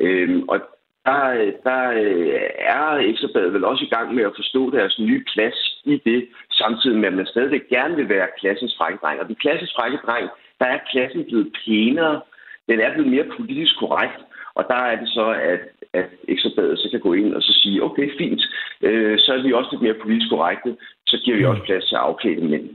[0.00, 0.60] Øh, og
[1.04, 1.20] der,
[1.68, 6.00] der øh, er Ekstrabladet vel også i gang med at forstå deres nye plads i
[6.04, 9.20] det, samtidig med, at man stadigvæk gerne vil være klassens frække dreng.
[9.20, 10.28] Og den klassens frække dreng,
[10.58, 12.20] der er klassen blevet pænere,
[12.68, 14.20] den er blevet mere politisk korrekt,
[14.58, 15.62] og der er det så, at,
[16.00, 18.42] at Ekstrabladet så kan gå ind og så sige, okay, fint,
[18.82, 21.50] øh, så er vi også lidt mere politisk korrekte, så giver vi mm.
[21.50, 22.68] også plads til at afklæde mænd.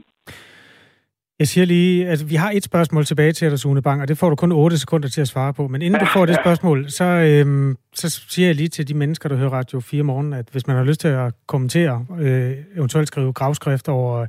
[1.40, 4.18] Jeg siger lige, at vi har et spørgsmål tilbage til dig, Sune Bang, og det
[4.18, 5.68] får du kun 8 sekunder til at svare på.
[5.68, 9.28] Men inden du får det spørgsmål, så, øhm, så siger jeg lige til de mennesker,
[9.28, 13.08] der hører Radio 4 morgen, at hvis man har lyst til at kommentere, øh, eventuelt
[13.08, 14.26] skrive gravskrift over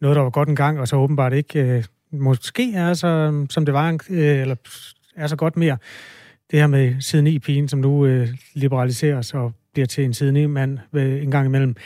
[0.00, 3.64] noget, der var godt en gang, og så åbenbart ikke øh, måske er så, som
[3.64, 4.56] det var, øh, eller
[5.16, 5.76] er så godt mere,
[6.50, 10.36] det her med siden i pigen, som nu øh, liberaliseres og bliver til en siden
[10.36, 11.76] i mand øh, en gang imellem.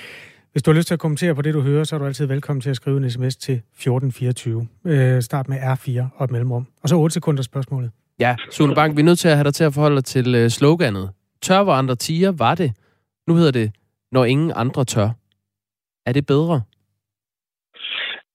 [0.52, 2.26] Hvis du har lyst til at kommentere på det, du hører, så er du altid
[2.26, 4.68] velkommen til at skrive en sms til 1424.
[4.84, 6.66] Øh, start med R4 og et mellemrum.
[6.82, 7.90] Og så 8 sekunder spørgsmålet.
[8.18, 10.34] Ja, Sune Bank, vi er nødt til at have dig til at forholde dig til
[10.34, 11.10] øh, sloganet.
[11.42, 12.72] Tør, hvor andre tiger, var det.
[13.26, 13.72] Nu hedder det,
[14.12, 15.10] når ingen andre tør.
[16.06, 16.62] Er det bedre?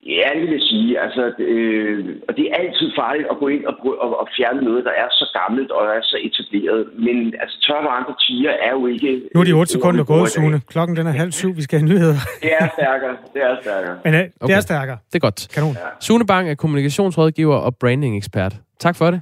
[0.06, 0.89] Ja, det vil jeg sige.
[1.06, 4.86] Altså, øh, og det er altid farligt at gå ind og, og, og fjerne noget,
[4.86, 6.82] der er så gammelt og er så etableret.
[7.08, 9.30] Men altså, tørre andre tiger er jo ikke...
[9.36, 10.62] Nu er de 8 sekunder gået, Sune.
[10.74, 11.56] Klokken den er halv syv.
[11.56, 12.18] Vi skal have nyheder.
[12.44, 13.15] Det er stærkere.
[13.34, 13.96] Det er stærkere.
[14.06, 14.30] Men øh, okay.
[14.48, 14.98] det er stærkere.
[15.10, 15.48] Det er godt.
[15.54, 15.74] Kanon.
[15.74, 15.88] Ja.
[16.00, 18.54] Sune Bang er kommunikationsrådgiver og branding-ekspert.
[18.80, 19.22] Tak for det.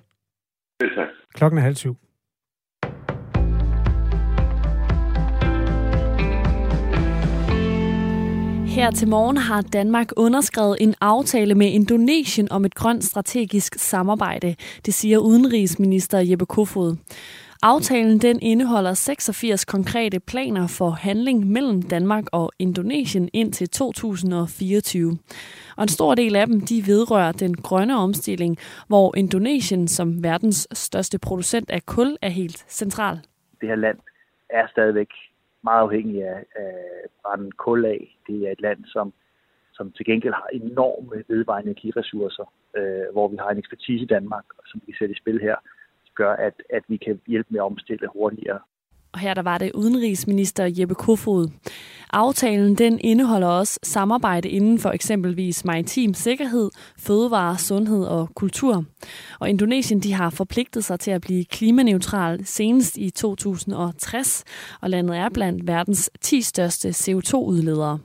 [0.82, 1.08] Vel, tak.
[1.36, 1.96] Klokken er halv syv.
[8.76, 14.56] Her til morgen har Danmark underskrevet en aftale med Indonesien om et grønt strategisk samarbejde,
[14.86, 16.96] det siger udenrigsminister Jeppe Kofod.
[17.62, 25.18] Aftalen den indeholder 86 konkrete planer for handling mellem Danmark og Indonesien indtil 2024.
[25.78, 28.58] Og en stor del af dem de vedrører den grønne omstilling,
[28.88, 33.20] hvor Indonesien som verdens største producent af kul er helt central.
[33.62, 33.98] Det her land
[34.50, 35.08] er stadigvæk
[35.64, 36.76] meget afhængig af, af
[37.24, 38.18] brænde kul af.
[38.28, 39.14] Det er et land, som,
[39.74, 44.46] som til gengæld har enorme vedvarende energiressourcer, øh, hvor vi har en ekspertise i Danmark,
[44.66, 45.56] som vi sætter i spil her,
[46.16, 48.60] gør, at, at vi kan hjælpe med at omstille hurtigere.
[49.14, 51.50] Og her der var det udenrigsminister Jeppe Kofod.
[52.14, 58.86] Aftalen den indeholder også samarbejde inden for eksempelvis maritim sikkerhed, fødevare, sundhed og kultur.
[59.40, 64.44] Og Indonesien de har forpligtet sig til at blive klimaneutral senest i 2060,
[64.82, 68.00] og landet er blandt verdens 10 største CO2-udledere.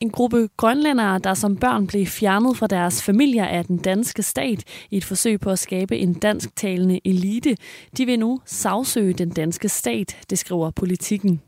[0.00, 4.64] En gruppe grønlændere, der som børn blev fjernet fra deres familier af den danske stat
[4.90, 7.56] i et forsøg på at skabe en dansktalende elite,
[7.96, 11.40] de vil nu sagsøge den danske stat, det skriver politikken.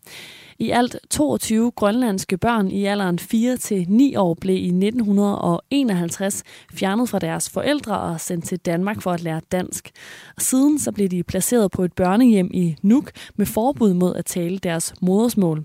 [0.61, 3.18] I alt 22 grønlandske børn i alderen
[4.14, 9.22] 4-9 år blev i 1951 fjernet fra deres forældre og sendt til Danmark for at
[9.22, 9.90] lære dansk.
[10.37, 14.24] Og siden så blev de placeret på et børnehjem i Nuuk med forbud mod at
[14.24, 15.64] tale deres modersmål.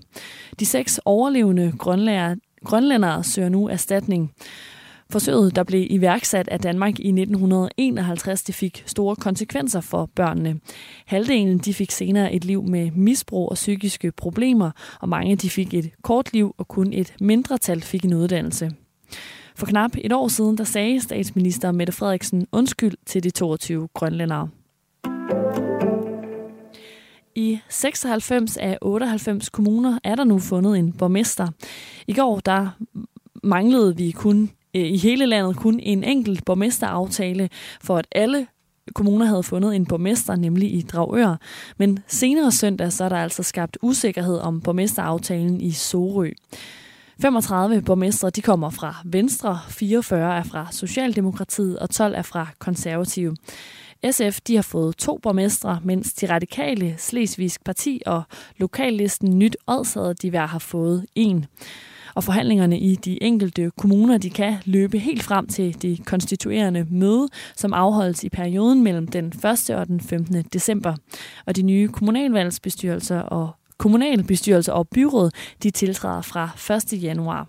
[0.60, 4.32] De seks overlevende grønlændere grønlændere søger nu erstatning.
[5.10, 10.60] Forsøget, der blev iværksat af Danmark i 1951, det fik store konsekvenser for børnene.
[11.06, 15.74] Halvdelen de fik senere et liv med misbrug og psykiske problemer, og mange de fik
[15.74, 18.70] et kort liv, og kun et mindretal fik en uddannelse.
[19.56, 24.48] For knap et år siden, der sagde statsminister Mette Frederiksen undskyld til de 22 grønlændere.
[27.36, 31.48] I 96 af 98 kommuner er der nu fundet en borgmester.
[32.06, 32.68] I går der
[33.42, 38.46] manglede vi kun øh, i hele landet kun en enkelt borgmesteraftale, for at alle
[38.94, 41.36] kommuner havde fundet en borgmester, nemlig i Dragør.
[41.78, 46.30] Men senere søndag så er der altså skabt usikkerhed om borgmesteraftalen i Sorø.
[47.20, 53.36] 35 borgmestre de kommer fra Venstre, 44 er fra Socialdemokratiet og 12 er fra Konservative.
[54.10, 58.22] SF de har fået to borgmestre, mens de radikale, Slesvigsk Parti og
[58.56, 61.46] lokallisten Nyt Odsad de hver har fået en.
[62.14, 67.28] Og forhandlingerne i de enkelte kommuner de kan løbe helt frem til det konstituerende møde,
[67.56, 69.70] som afholdes i perioden mellem den 1.
[69.70, 70.42] og den 15.
[70.42, 70.94] december.
[71.46, 75.30] Og de nye kommunalvalgsbestyrelser og kommunalbestyrelser og byråd
[75.62, 77.02] de tiltræder fra 1.
[77.02, 77.46] januar.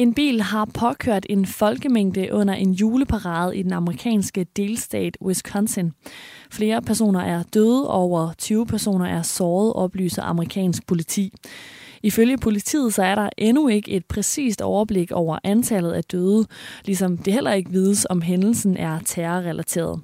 [0.00, 5.92] En bil har påkørt en folkemængde under en juleparade i den amerikanske delstat Wisconsin.
[6.50, 11.32] Flere personer er døde, og over 20 personer er såret, oplyser amerikansk politi.
[12.02, 16.46] Ifølge politiet så er der endnu ikke et præcist overblik over antallet af døde,
[16.84, 20.00] ligesom det heller ikke vides, om hændelsen er terrorrelateret.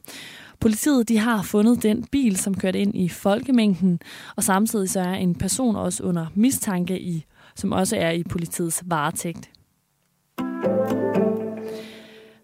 [0.61, 4.01] Politiet de har fundet den bil, som kørte ind i folkemængden,
[4.37, 8.83] og samtidig så er en person også under mistanke i, som også er i politiets
[8.87, 9.51] varetægt.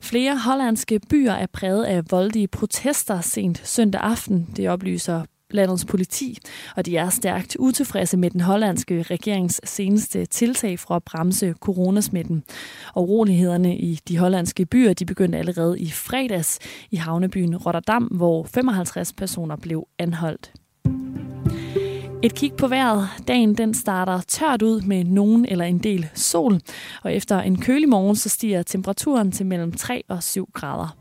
[0.01, 6.39] Flere hollandske byer er præget af voldelige protester sent søndag aften, det oplyser landets politi,
[6.77, 12.45] og de er stærkt utilfredse med den hollandske regerings seneste tiltag for at bremse coronasmitten.
[12.95, 16.59] Og rolighederne i de hollandske byer de begyndte allerede i fredags
[16.91, 20.53] i havnebyen Rotterdam, hvor 55 personer blev anholdt.
[22.25, 23.09] Et kig på vejret.
[23.29, 26.61] Dagen den starter tørt ud med nogen eller en del sol,
[27.03, 30.97] og efter en kølig morgen så stiger temperaturen til mellem 3 og 7 grader.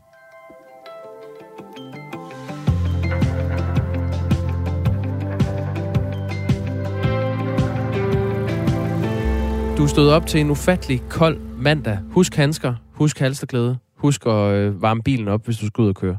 [9.76, 11.98] Du stod op til en ufattelig kold mandag.
[12.10, 15.94] Husk handsker, husk halsterklæde, husk at øh, varme bilen op, hvis du skal ud og
[15.94, 16.16] køre.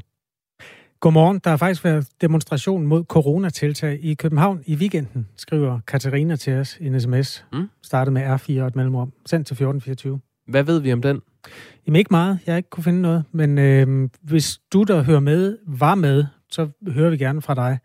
[1.04, 1.40] Godmorgen.
[1.44, 6.78] Der har faktisk været demonstration mod coronatiltag i København i weekenden, skriver Katarina til os
[6.80, 7.44] i en sms.
[7.52, 7.68] Mm.
[7.82, 9.12] Startet med R4 og et mellemrum.
[9.26, 10.20] Sendt til 1424.
[10.46, 11.22] Hvad ved vi om den?
[11.86, 12.38] Jamen ikke meget.
[12.46, 13.24] Jeg har ikke kunne finde noget.
[13.32, 17.78] Men øh, hvis du, der hører med, var med, så hører vi gerne fra dig.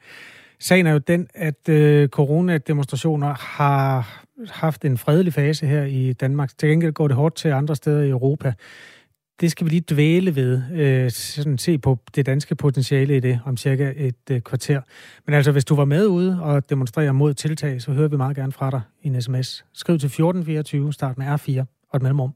[0.59, 6.57] Sagen er jo den, at øh, coronademonstrationer har haft en fredelig fase her i Danmark.
[6.57, 8.53] Til gengæld går det hårdt til andre steder i Europa
[9.41, 13.39] det skal vi lige dvæle ved, øh, sådan se på det danske potentiale i det
[13.45, 14.81] om cirka et øh, kvarter.
[15.25, 18.35] Men altså, hvis du var med ude og demonstrerer mod tiltag, så hører vi meget
[18.35, 19.65] gerne fra dig i en sms.
[19.73, 22.33] Skriv til 1424, start med R4 og et mellemrum.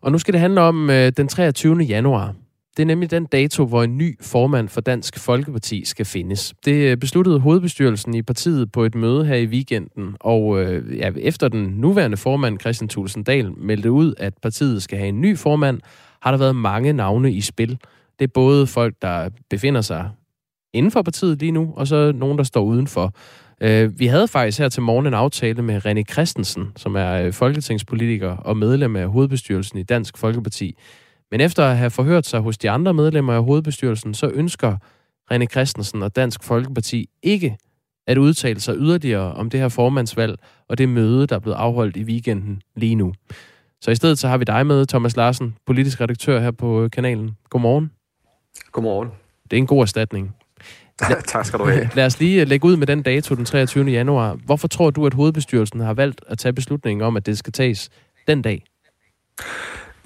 [0.00, 1.78] Og nu skal det handle om øh, den 23.
[1.78, 2.34] januar.
[2.76, 6.54] Det er nemlig den dato, hvor en ny formand for Dansk Folkeparti skal findes.
[6.64, 11.10] Det øh, besluttede hovedbestyrelsen i partiet på et møde her i weekenden, og øh, ja,
[11.16, 15.38] efter den nuværende formand, Christian Thulsen Dahl, meldte ud, at partiet skal have en ny
[15.38, 15.80] formand,
[16.22, 17.78] har der været mange navne i spil.
[18.18, 20.10] Det er både folk, der befinder sig
[20.72, 23.14] inden for partiet lige nu, og så nogen, der står udenfor.
[23.60, 27.32] Øh, vi havde faktisk her til morgen en aftale med René Christensen, som er øh,
[27.32, 30.76] folketingspolitiker og medlem af hovedbestyrelsen i Dansk Folkeparti.
[31.30, 34.76] Men efter at have forhørt sig hos de andre medlemmer af hovedbestyrelsen, så ønsker
[35.32, 37.58] René Christensen og Dansk Folkeparti ikke
[38.06, 41.96] at udtale sig yderligere om det her formandsvalg og det møde, der er blevet afholdt
[41.96, 43.12] i weekenden lige nu.
[43.80, 46.90] Så i stedet så har vi dig med, Thomas Larsen, politisk redaktør her på øh,
[46.90, 47.36] kanalen.
[47.50, 47.90] Godmorgen.
[48.72, 49.08] Godmorgen.
[49.50, 50.34] Det er en god erstatning.
[51.26, 51.90] tak skal du have.
[51.94, 53.84] Lad os lige øh, lægge ud med den dato den 23.
[53.84, 54.34] januar.
[54.44, 57.90] Hvorfor tror du, at hovedbestyrelsen har valgt at tage beslutningen om, at det skal tages
[58.26, 58.64] den dag?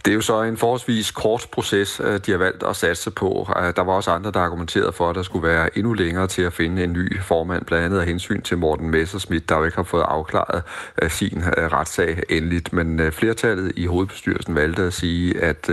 [0.05, 3.49] Det er jo så en forholdsvis kort proces, øh, de har valgt at satse på.
[3.57, 6.43] Øh, der var også andre, der argumenterede for, at der skulle være endnu længere til
[6.43, 9.77] at finde en ny formand, blandt andet af hensyn til Morten Messerschmidt, der jo ikke
[9.77, 10.63] har fået afklaret
[11.03, 12.73] øh, sin retssag endeligt.
[12.73, 15.71] Men flertallet i hovedbestyrelsen valgte at sige, at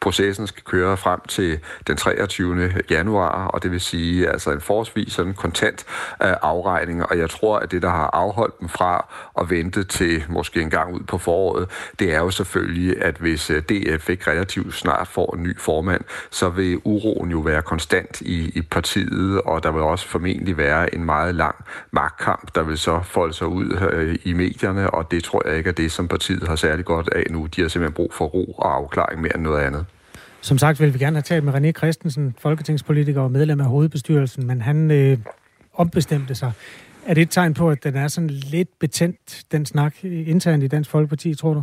[0.00, 2.72] processen skal køre frem til den 23.
[2.90, 5.84] januar, og det vil sige altså en forholdsvis sådan kontant
[6.20, 7.06] afregning.
[7.06, 9.06] Og jeg tror, at det, der har afholdt dem fra
[9.40, 13.50] at vente til måske en gang ud på foråret, det er jo selvfølgelig, at hvis
[13.60, 18.50] DF ikke relativt snart får en ny formand, så vil uroen jo være konstant i,
[18.54, 21.54] i partiet, og der vil også formentlig være en meget lang
[21.90, 25.70] magtkamp, der vil så folde sig ud øh, i medierne, og det tror jeg ikke
[25.70, 27.46] er det, som partiet har særlig godt af nu.
[27.46, 29.86] De har simpelthen brug for ro og afklaring mere end noget andet.
[30.40, 34.46] Som sagt vil vi gerne have talt med René Christensen, folketingspolitiker og medlem af hovedbestyrelsen,
[34.46, 35.18] men han øh,
[35.74, 36.52] ombestemte sig.
[37.06, 40.68] Er det et tegn på, at den er sådan lidt betændt, den snak internt i
[40.68, 41.62] Dansk Folkeparti, tror du?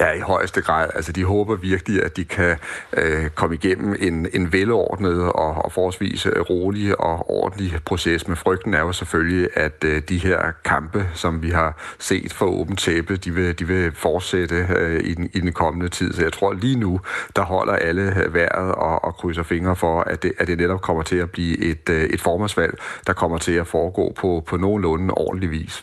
[0.00, 0.88] Ja, i højeste grad.
[0.94, 2.56] Altså, de håber virkelig, at de kan
[2.92, 8.28] øh, komme igennem en, en velordnet og, og forholdsvis øh, rolig og ordentlig proces.
[8.28, 12.46] Men frygten er jo selvfølgelig, at øh, de her kampe, som vi har set for
[12.46, 16.12] åbent tæppe, de vil, de vil fortsætte øh, i, den, i den kommende tid.
[16.12, 17.00] Så jeg tror lige nu,
[17.36, 20.80] der holder alle øh, vejret og, og krydser fingre for, at det, at det netop
[20.80, 24.56] kommer til at blive et, øh, et formandsvalg, der kommer til at foregå på, på
[24.56, 25.82] nogenlunde ordentlig vis.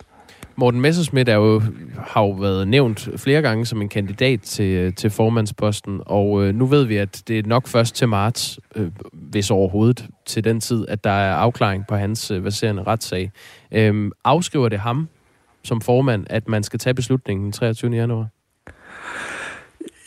[0.55, 1.61] Morten Messerschmidt er jo,
[1.97, 6.65] har jo været nævnt flere gange som en kandidat til, til formandsposten, og øh, nu
[6.65, 10.85] ved vi, at det er nok først til marts, øh, hvis overhovedet til den tid,
[10.87, 13.31] at der er afklaring på hans øh, verserende retssag.
[13.71, 15.09] Øh, afskriver det ham
[15.63, 17.91] som formand, at man skal tage beslutningen den 23.
[17.91, 18.27] januar?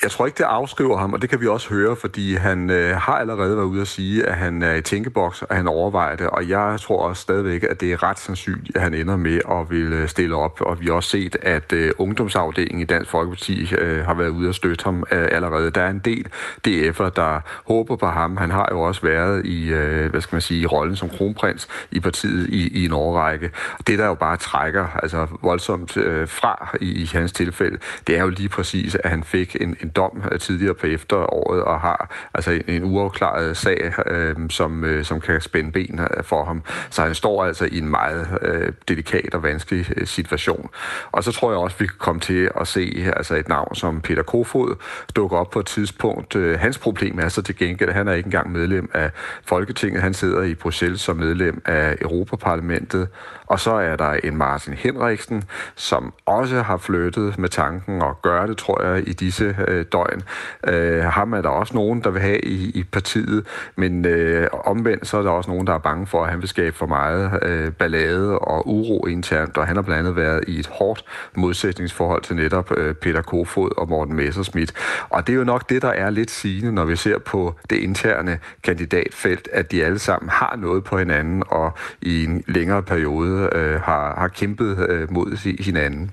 [0.06, 2.96] Jeg tror ikke, det afskriver ham, og det kan vi også høre, fordi han øh,
[2.96, 6.26] har allerede været ude at sige, at han er i tænkeboks, og han overvejer det,
[6.26, 9.70] og jeg tror også stadigvæk, at det er ret sandsynligt, at han ender med at
[9.70, 13.74] vil øh, stille op, og vi har også set, at øh, ungdomsafdelingen i Dansk Folkeparti
[13.74, 15.70] øh, har været ude at støtte ham øh, allerede.
[15.70, 16.26] Der er en del
[16.68, 18.36] DF'er, der håber på ham.
[18.36, 21.68] Han har jo også været i, øh, hvad skal man sige, i rollen som kronprins
[21.90, 23.50] i partiet i, i en årrække.
[23.86, 28.22] Det, der jo bare trækker altså voldsomt øh, fra i, i hans tilfælde, det er
[28.22, 32.28] jo lige præcis, at han fik en, en dom øh, tidligere på efteråret og har
[32.34, 36.62] altså en, en uafklaret sag, øh, som, øh, som kan spænde ben øh, for ham.
[36.90, 40.70] Så han står altså i en meget øh, delikat og vanskelig øh, situation.
[41.12, 44.00] Og så tror jeg også, vi kan komme til at se altså et navn som
[44.00, 44.76] Peter Kofod
[45.16, 46.36] dukke op på et tidspunkt.
[46.36, 49.10] Øh, hans problem er så til gengæld, at han er ikke engang medlem af
[49.44, 50.02] Folketinget.
[50.02, 53.08] Han sidder i Bruxelles som medlem af Europaparlamentet.
[53.46, 58.46] Og så er der en Martin Henriksen, som også har flyttet med tanken og gør
[58.46, 60.22] det, tror jeg, i disse øh, døgn.
[60.66, 65.06] Øh, ham er der også nogen, der vil have i, i partiet, men øh, omvendt
[65.06, 67.38] så er der også nogen, der er bange for, at han vil skabe for meget
[67.42, 71.04] øh, ballade og uro internt, og han har blandt andet været i et hårdt
[71.34, 74.72] modsætningsforhold til netop øh, Peter Kofod og Morten Messerschmidt.
[75.08, 77.76] Og det er jo nok det, der er lidt sigende, når vi ser på det
[77.76, 83.35] interne kandidatfelt, at de alle sammen har noget på hinanden, og i en længere periode
[83.36, 86.10] øh, har, har kæmpet øh, mod hinanden.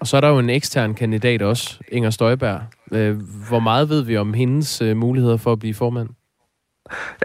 [0.00, 2.60] Og så er der jo en ekstern kandidat også, Inger Støjberg.
[2.92, 3.16] Øh,
[3.48, 6.08] hvor meget ved vi om hendes øh, muligheder for at blive formand?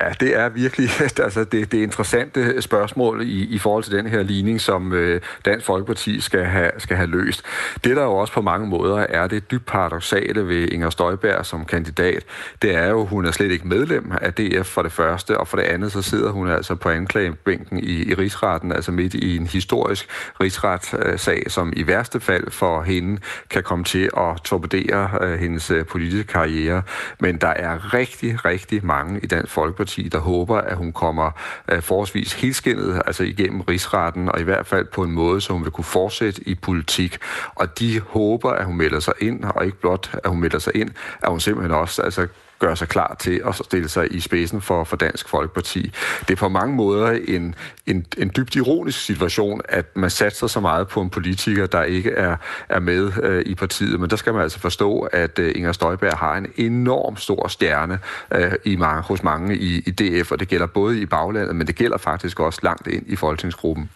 [0.01, 0.89] Ja, det er virkelig
[1.23, 5.65] altså det, det interessante spørgsmål i, i forhold til den her ligning, som øh, Dansk
[5.65, 7.43] Folkeparti skal have, skal have løst.
[7.83, 11.65] Det, der jo også på mange måder er det dybt paradoxale ved Inger Støjberg som
[11.65, 12.23] kandidat,
[12.61, 15.57] det er jo, hun er slet ikke medlem af DF for det første, og for
[15.57, 19.47] det andet, så sidder hun altså på anklagebænken i, i rigsretten, altså midt i en
[19.47, 20.09] historisk
[20.41, 25.85] rigsretssag, som i værste fald for hende kan komme til at torpedere øh, hendes øh,
[25.85, 26.81] politiske karriere.
[27.19, 31.31] Men der er rigtig, rigtig mange i Dansk Folkeparti, der håber, at hun kommer
[31.71, 35.63] øh, forholdsvis helskindet altså igennem rigsretten, og i hvert fald på en måde, så hun
[35.63, 37.17] vil kunne fortsætte i politik.
[37.55, 40.75] Og de håber, at hun melder sig ind, og ikke blot, at hun melder sig
[40.75, 40.89] ind,
[41.23, 42.27] at hun simpelthen også altså,
[42.59, 45.93] gøre sig klar til at stille sig i spidsen for, for Dansk Folkeparti.
[46.27, 47.55] Det er på mange måder en,
[47.85, 52.11] en, en dybt ironisk situation, at man satser så meget på en politiker, der ikke
[52.11, 52.37] er,
[52.69, 53.99] er med øh, i partiet.
[53.99, 57.99] Men der skal man altså forstå, at øh, Inger Støjberg har en enorm stor stjerne
[58.31, 61.67] øh, i mange, hos mange i, i DF, og det gælder både i baglandet, men
[61.67, 63.89] det gælder faktisk også langt ind i folketingsgruppen.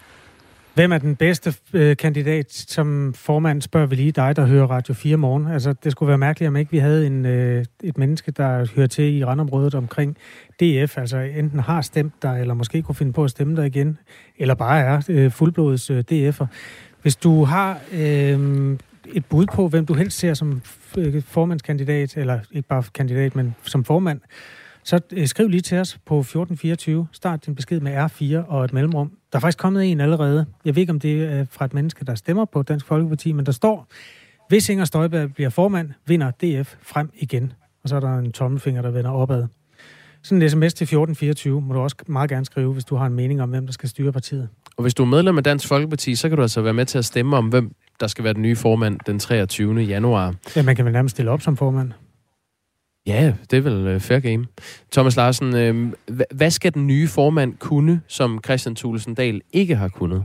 [0.74, 4.94] Hvem er den bedste øh, kandidat som formand, spørger vi lige dig, der hører Radio
[4.94, 5.48] 4 morgen.
[5.48, 8.88] Altså, det skulle være mærkeligt, om ikke vi havde en, øh, et menneske, der hører
[8.88, 10.18] til i randområdet omkring
[10.60, 13.98] DF, altså enten har stemt der, eller måske kunne finde på at stemme der igen,
[14.38, 16.46] eller bare er øh, fuldblods øh, DF'er.
[17.02, 18.78] Hvis du har øh,
[19.14, 20.62] et bud på, hvem du helst ser som
[20.98, 24.20] øh, formandskandidat, eller ikke bare kandidat, men som formand,
[24.84, 27.08] så øh, skriv lige til os på 1424.
[27.12, 29.12] Start din besked med R4 og et mellemrum.
[29.32, 30.46] Der er faktisk kommet en allerede.
[30.66, 33.46] Jeg ved ikke, om det er fra et menneske, der stemmer på Dansk Folkeparti, men
[33.46, 33.88] der står,
[34.50, 37.54] hvis Inger Støjberg bliver formand, vinder DF frem igen.
[37.84, 39.48] Og så er der en tommelfinger, der vender opad.
[40.24, 43.14] Sådan en sms til 1424 må du også meget gerne skrive, hvis du har en
[43.14, 44.50] mening om, hvem der skal styre partiet.
[44.78, 46.98] Og hvis du er medlem af Dansk Folkeparti, så kan du altså være med til
[46.98, 49.82] at stemme om, hvem der skal være den nye formand den 23.
[49.82, 50.36] januar.
[50.56, 51.92] Ja, man kan vel nærmest stille op som formand.
[53.08, 54.46] Ja, det er vel øh, fair game.
[54.92, 55.94] Thomas Larsen, øh,
[56.32, 60.24] hvad skal den nye formand kunne, som Christian Thulesen Dahl ikke har kunnet?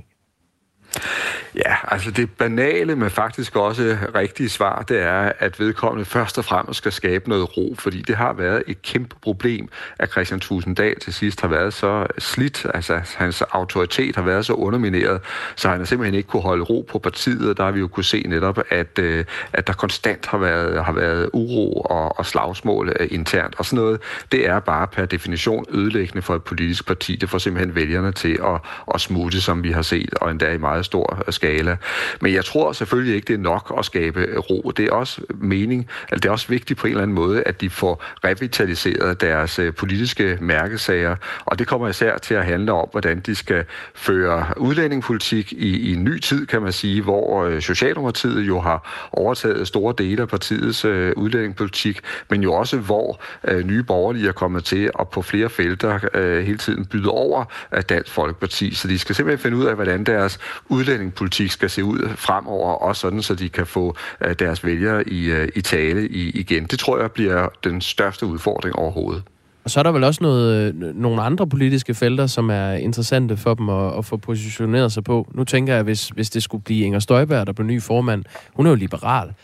[1.55, 6.44] Ja, altså det banale, men faktisk også rigtige svar, det er, at vedkommende først og
[6.44, 9.68] fremmest skal skabe noget ro, fordi det har været et kæmpe problem,
[9.99, 14.53] at Christian Tusinddal til sidst har været så slidt, altså hans autoritet har været så
[14.53, 15.20] undermineret,
[15.57, 17.88] så han har simpelthen ikke kunne holde ro på partiet, og der har vi jo
[17.88, 22.26] kunne se netop, at, øh, at der konstant har været, har været uro og, og
[22.26, 24.01] slagsmål øh, internt, og sådan noget,
[24.32, 27.16] det er bare per definition ødelæggende for et politisk parti.
[27.16, 28.61] Det får simpelthen vælgerne til at,
[28.94, 31.76] at smutte, som vi har set, og endda i meget stor skala.
[32.20, 34.72] Men jeg tror selvfølgelig ikke, det er nok at skabe ro.
[34.76, 37.61] Det er også mening, altså det er også vigtigt på en eller anden måde, at
[37.61, 42.89] de får revitaliseret deres øh, politiske mærkesager, og det kommer især til at handle om,
[42.91, 43.64] hvordan de skal
[43.95, 49.09] føre udlændingepolitik i, i en ny tid, kan man sige, hvor øh, Socialdemokratiet jo har
[49.12, 54.32] overtaget store dele af partiets øh, udlændingepolitik, men jo også hvor øh, nye borgerlige er
[54.32, 58.74] kommet til at på flere felter øh, hele tiden byde over af Dansk Folkeparti.
[58.74, 62.72] Så de skal simpelthen finde ud af, hvordan deres udlændingepolitik politik skal se ud fremover,
[62.72, 66.64] også sådan, så de kan få øh, deres vælgere i, øh, i tale igen.
[66.64, 69.22] Det tror jeg bliver den største udfordring overhovedet.
[69.64, 73.37] Og så er der vel også noget, øh, nogle andre politiske felter, som er interessante
[73.37, 75.29] for dem at, at få positioneret sig på.
[75.35, 78.24] Nu tænker jeg, hvis, hvis det skulle blive Inger Støjberg, der bliver ny formand.
[78.55, 79.35] Hun er jo liberal.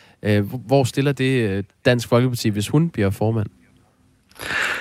[0.66, 3.46] Hvor stiller det Dansk Folkeparti, hvis hun bliver formand?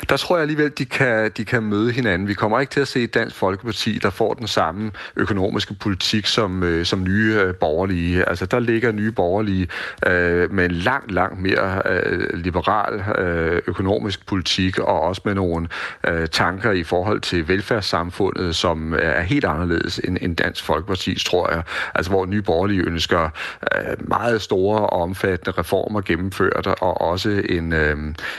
[0.10, 2.28] Der tror jeg alligevel, de kan, de kan møde hinanden.
[2.28, 6.26] Vi kommer ikke til at se et Dansk Folkeparti, der får den samme økonomiske politik
[6.26, 8.30] som, øh, som nye øh, borgerlige.
[8.30, 9.68] Altså, der ligger nye borgerlige
[10.08, 15.68] øh, med en langt, langt mere øh, liberal øh, økonomisk politik, og også med nogle
[16.08, 21.52] øh, tanker i forhold til velfærdssamfundet, som er helt anderledes end, end Dansk Folkeparti, tror
[21.52, 21.64] jeg.
[21.95, 23.30] Altså, hvor nye borgerlige ønsker
[23.76, 27.97] øh, meget store og omfattende reformer gennemført, og også en, øh,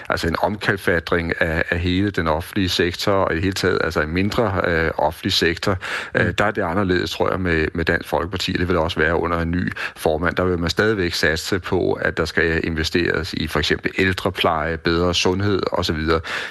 [0.08, 3.78] altså en omkalfatring udfordring af, af hele den offentlige sektor, og i det hele taget
[3.84, 5.76] altså en mindre øh, offentlig sektor.
[6.14, 6.34] Øh, mm.
[6.34, 8.52] der er det anderledes, tror jeg, med, med Dansk Folkeparti.
[8.52, 10.36] Det vil også være under en ny formand.
[10.36, 15.14] Der vil man stadigvæk satse på, at der skal investeres i for eksempel ældrepleje, bedre
[15.14, 15.98] sundhed osv.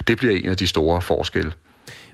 [0.07, 1.51] Det bliver en af de store forskelle.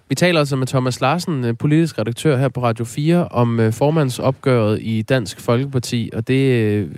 [0.09, 3.73] Vi taler altså med Thomas Larsen, øh, politisk redaktør her på Radio 4, om øh,
[3.73, 6.89] formandsopgøret i Dansk Folkeparti, og det øh,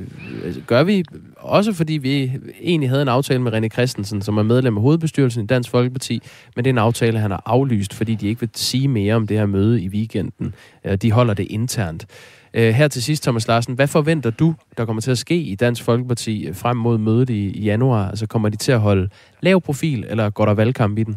[0.46, 1.04] altså, gør vi
[1.38, 2.32] også fordi vi
[2.62, 6.22] egentlig havde en aftale med René Christensen, som er medlem af hovedbestyrelsen i Dansk Folkeparti,
[6.56, 9.28] men det er en aftale, han har aflyst, fordi de ikke vil sige mere om
[9.28, 10.56] det her møde i weekenden.
[11.02, 12.06] De holder det internt.
[12.54, 15.84] Her til sidst, Thomas Larsen, hvad forventer du, der kommer til at ske i Dansk
[15.84, 18.10] Folkeparti frem mod mødet i januar?
[18.10, 19.10] Altså kommer de til at holde
[19.42, 21.16] lav profil, eller går der valgkamp i den?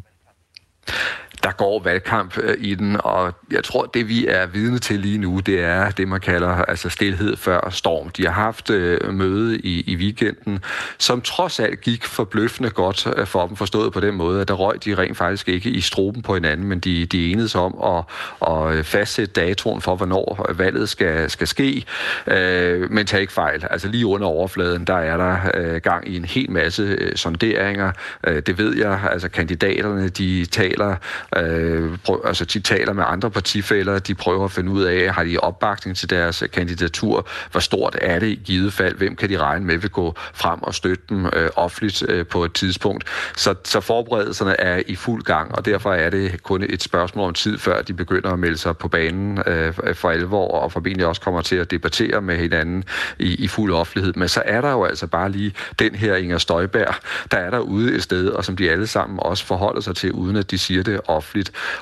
[1.43, 5.19] Der går valgkamp øh, i den, og jeg tror, det vi er vidne til lige
[5.19, 8.09] nu, det er det, man kalder altså stillhed før storm.
[8.09, 10.59] De har haft øh, møde i, i weekenden,
[10.99, 14.55] som trods alt gik forbløffende godt øh, for dem, forstået på den måde, at der
[14.55, 18.05] røg de rent faktisk ikke i struben på hinanden, men de, de enedes om at,
[18.49, 21.85] at øh, fastsætte datoen for, hvornår valget skal, skal ske.
[22.27, 23.67] Øh, men tag ikke fejl.
[23.71, 27.93] Altså lige under overfladen, der er der øh, gang i en hel masse øh, sonderinger.
[28.27, 29.01] Øh, det ved jeg.
[29.11, 30.97] Altså kandidaterne, de taler
[31.37, 35.25] øh, prøv, altså de taler med andre partifælder, de prøver at finde ud af, har
[35.25, 39.29] de opbakning til deres øh, kandidatur, hvor stort er det i givet fald, hvem kan
[39.29, 43.05] de regne med vil gå frem og støtte dem øh, offentligt øh, på et tidspunkt.
[43.37, 47.35] Så, så forberedelserne er i fuld gang, og derfor er det kun et spørgsmål om
[47.35, 51.21] tid, før de begynder at melde sig på banen øh, for alvor, og formentlig også
[51.21, 52.85] kommer til at debattere med hinanden
[53.19, 54.13] i, i fuld offentlighed.
[54.17, 56.95] Men så er der jo altså bare lige den her Inger Støjberg,
[57.31, 60.37] der er derude et sted, og som de alle sammen også forholder sig til, uden
[60.37, 61.22] at de siger det offentligt.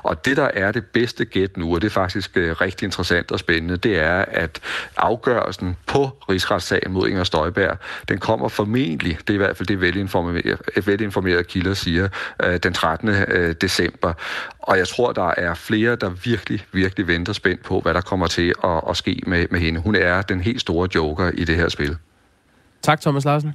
[0.03, 3.33] Og det, der er det bedste gæt nu, og det er faktisk øh, rigtig interessant
[3.33, 4.61] og spændende, det er, at
[4.97, 7.79] afgørelsen på rigsretssagen mod Inger Støjberg,
[8.09, 12.09] den kommer formentlig, det er i hvert fald det velinformerede, velinformerede kilder siger,
[12.45, 13.09] øh, den 13.
[13.09, 14.13] Øh, december.
[14.59, 18.27] Og jeg tror, der er flere, der virkelig, virkelig venter spændt på, hvad der kommer
[18.27, 19.81] til at, at ske med, med hende.
[19.81, 21.97] Hun er den helt store joker i det her spil.
[22.83, 23.55] Tak, Thomas Larsen.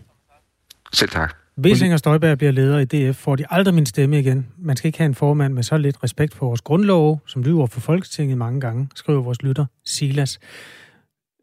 [0.93, 1.44] Selv tak.
[1.57, 4.47] Hvis Inger Støjberg bliver leder i DF, får de aldrig min stemme igen.
[4.57, 7.65] Man skal ikke have en formand med så lidt respekt for vores grundlov, som lyver
[7.65, 10.39] for Folketinget mange gange, skriver vores lytter Silas.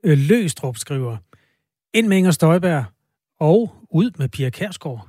[0.04, 1.16] Øh, Løstrup skriver,
[1.94, 2.84] ind med Inger Støjberg
[3.40, 5.08] og ud med Pia Kærsgaard.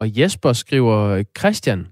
[0.00, 1.86] Og Jesper skriver, Christian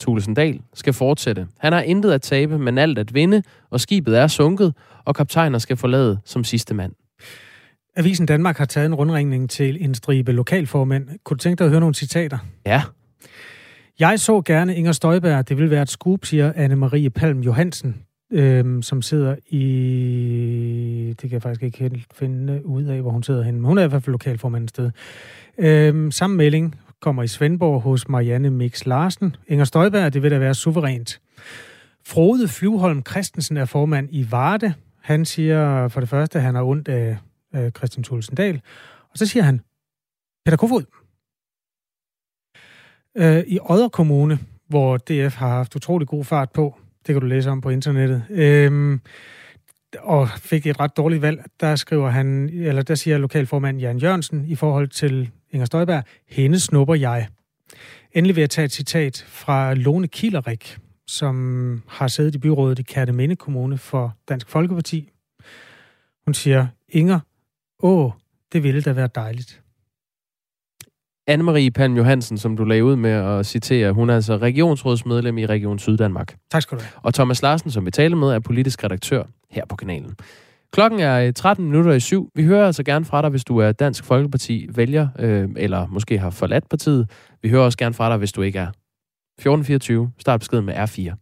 [0.00, 1.48] Tulsendal skal fortsætte.
[1.58, 4.74] Han har intet at tabe, men alt at vinde, og skibet er sunket,
[5.04, 6.92] og kaptajner skal forlade som sidste mand.
[7.96, 11.08] Avisen Danmark har taget en rundringning til en stribe lokalformænd.
[11.24, 12.38] Kunne du tænke dig at høre nogle citater?
[12.66, 12.82] Ja.
[13.98, 15.48] Jeg så gerne Inger Støjberg.
[15.48, 17.96] Det vil være et scoop, siger Anne-Marie Palm Johansen,
[18.32, 21.08] øhm, som sidder i...
[21.08, 23.60] Det kan jeg faktisk ikke helt finde ud af, hvor hun sidder henne.
[23.60, 24.90] Men hun er i hvert fald lokalformand et sted.
[25.58, 29.36] Øhm, samme melding kommer i Svendborg hos Marianne Mix Larsen.
[29.48, 31.20] Inger Støjberg, det vil da være suverænt.
[32.06, 34.74] Frode Flyvholm Christensen er formand i Varde.
[35.00, 37.16] Han siger for det første, at han har ondt af
[37.54, 38.60] øh, Christian Thulesen
[39.10, 39.60] Og så siger han,
[40.44, 40.84] Peter Kofod.
[43.16, 44.38] Øh, I Odder Kommune,
[44.68, 48.24] hvor DF har haft utrolig god fart på, det kan du læse om på internettet,
[48.30, 48.98] øh,
[49.98, 54.44] og fik et ret dårligt valg, der skriver han, eller der siger lokalformand Jan Jørgensen
[54.46, 57.28] i forhold til Inger Støjberg, hende snupper jeg.
[58.12, 62.82] Endelig vil jeg tage et citat fra Lone Kilerik, som har siddet i byrådet i
[62.82, 65.10] Kærteminde Kommune for Dansk Folkeparti.
[66.26, 67.20] Hun siger, Inger
[67.84, 68.10] Åh,
[68.52, 69.60] det ville da være dejligt.
[71.30, 75.46] Anne-Marie Pan Johansen, som du lagde ud med at citere, hun er altså regionsrådsmedlem i
[75.46, 76.36] Region Syddanmark.
[76.50, 76.92] Tak skal du have.
[77.02, 80.14] Og Thomas Larsen, som vi taler med, er politisk redaktør her på kanalen.
[80.72, 82.30] Klokken er 13 minutter i syv.
[82.34, 86.18] Vi hører altså gerne fra dig, hvis du er Dansk Folkeparti vælger, øh, eller måske
[86.18, 87.10] har forladt partiet.
[87.42, 88.68] Vi hører også gerne fra dig, hvis du ikke er.
[89.38, 90.12] 1424.
[90.18, 91.14] Start beskeden med R4.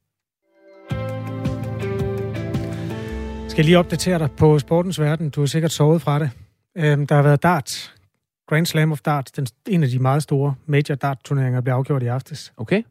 [3.49, 5.31] Skal jeg lige opdatere dig på sportens verden?
[5.31, 6.31] Du har sikkert sovet fra det.
[6.77, 7.95] Øhm, der har været darts.
[8.49, 12.07] Grand Slam of Darts, den, en af de meget store major dart-turneringer, bliver afgjort i
[12.07, 12.53] aftes.
[12.57, 12.83] Okay.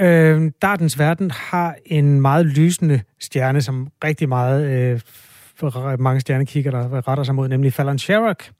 [0.00, 7.08] Øhm, dartens verden har en meget lysende stjerne, som rigtig meget øh, mange stjernekikker, der
[7.08, 8.52] retter sig mod, nemlig Fallon Sherrock,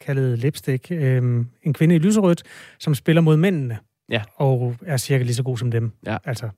[0.00, 0.90] kaldet Lipstick.
[0.90, 2.42] Øhm, en kvinde i lyserødt,
[2.78, 3.78] som spiller mod mændene.
[4.10, 4.22] Ja.
[4.36, 5.92] Og er cirka lige så god som dem.
[6.06, 6.16] Ja.
[6.24, 6.48] Altså,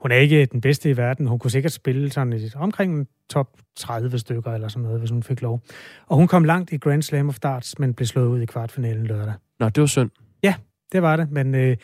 [0.00, 1.26] hun er ikke den bedste i verden.
[1.26, 5.22] Hun kunne sikkert spille sådan et, omkring top 30 stykker eller sådan noget, hvis hun
[5.22, 5.60] fik lov.
[6.06, 9.06] Og hun kom langt i Grand Slam of Darts, men blev slået ud i kvartfinalen
[9.06, 9.34] lørdag.
[9.60, 10.10] Nå, det var synd.
[10.42, 10.54] Ja,
[10.92, 11.76] det var det, men øh,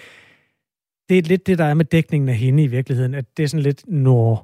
[1.08, 3.46] det er lidt det, der er med dækningen af hende i virkeligheden, at det er
[3.46, 4.38] sådan lidt, nå,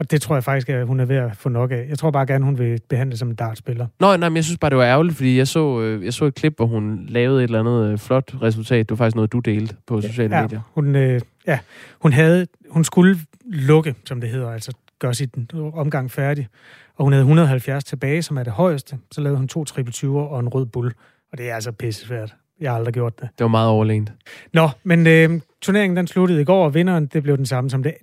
[0.00, 1.86] og det tror jeg faktisk, at hun er ved at få nok af.
[1.88, 3.86] Jeg tror bare gerne, hun vil behandle som en dartspiller.
[4.00, 6.24] Nå, nej, men jeg synes bare, det var ærgerligt, fordi jeg så, øh, jeg så
[6.24, 8.88] et klip, hvor hun lavede et eller andet øh, flot resultat.
[8.88, 10.60] Det var faktisk noget, du delte på sociale ja, medier.
[10.74, 11.58] Hun, øh, ja,
[12.00, 15.30] hun, havde, hun skulle lukke, som det hedder, altså gøre sit
[15.74, 16.48] omgang færdig.
[16.96, 18.98] Og hun havde 170 tilbage, som er det højeste.
[19.12, 20.92] Så lavede hun to triple 20 og en rød bull.
[21.32, 22.34] Og det er altså pisse svært.
[22.60, 23.28] Jeg har aldrig gjort det.
[23.38, 24.12] Det var meget overlænt.
[24.52, 27.82] Nå, men øh, turneringen den sluttede i går, og vinderen det blev den samme som
[27.82, 27.94] det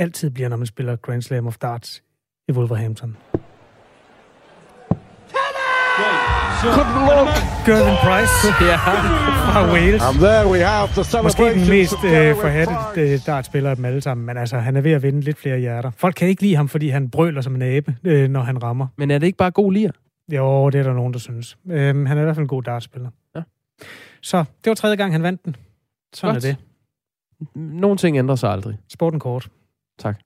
[0.00, 2.02] altid bliver, når man spiller Grand Slam of Darts
[2.48, 3.16] i Wolverhampton.
[7.66, 8.34] Gervin Price
[8.68, 8.76] ja.
[9.52, 10.02] fra Wales.
[10.02, 14.00] And there we have the Måske den mest øh, forhatte øh, dartspiller af dem alle
[14.00, 15.90] sammen, men altså, han er ved at vinde lidt flere hjerter.
[15.90, 18.86] Folk kan ikke lide ham, fordi han brøler som en abe, øh, når han rammer.
[18.96, 19.90] Men er det ikke bare god lir?
[20.32, 21.58] Jo, det er der nogen, der synes.
[21.70, 23.10] Øh, han er i hvert fald en god dartspiller.
[23.36, 23.42] Ja.
[24.20, 25.56] Så det var tredje gang, han vandt den.
[26.14, 26.44] Sådan Godt.
[26.44, 26.56] er det.
[27.54, 28.78] Nogle ting ændrer sig aldrig.
[28.88, 29.48] Sporten kort.
[30.00, 30.16] Tak.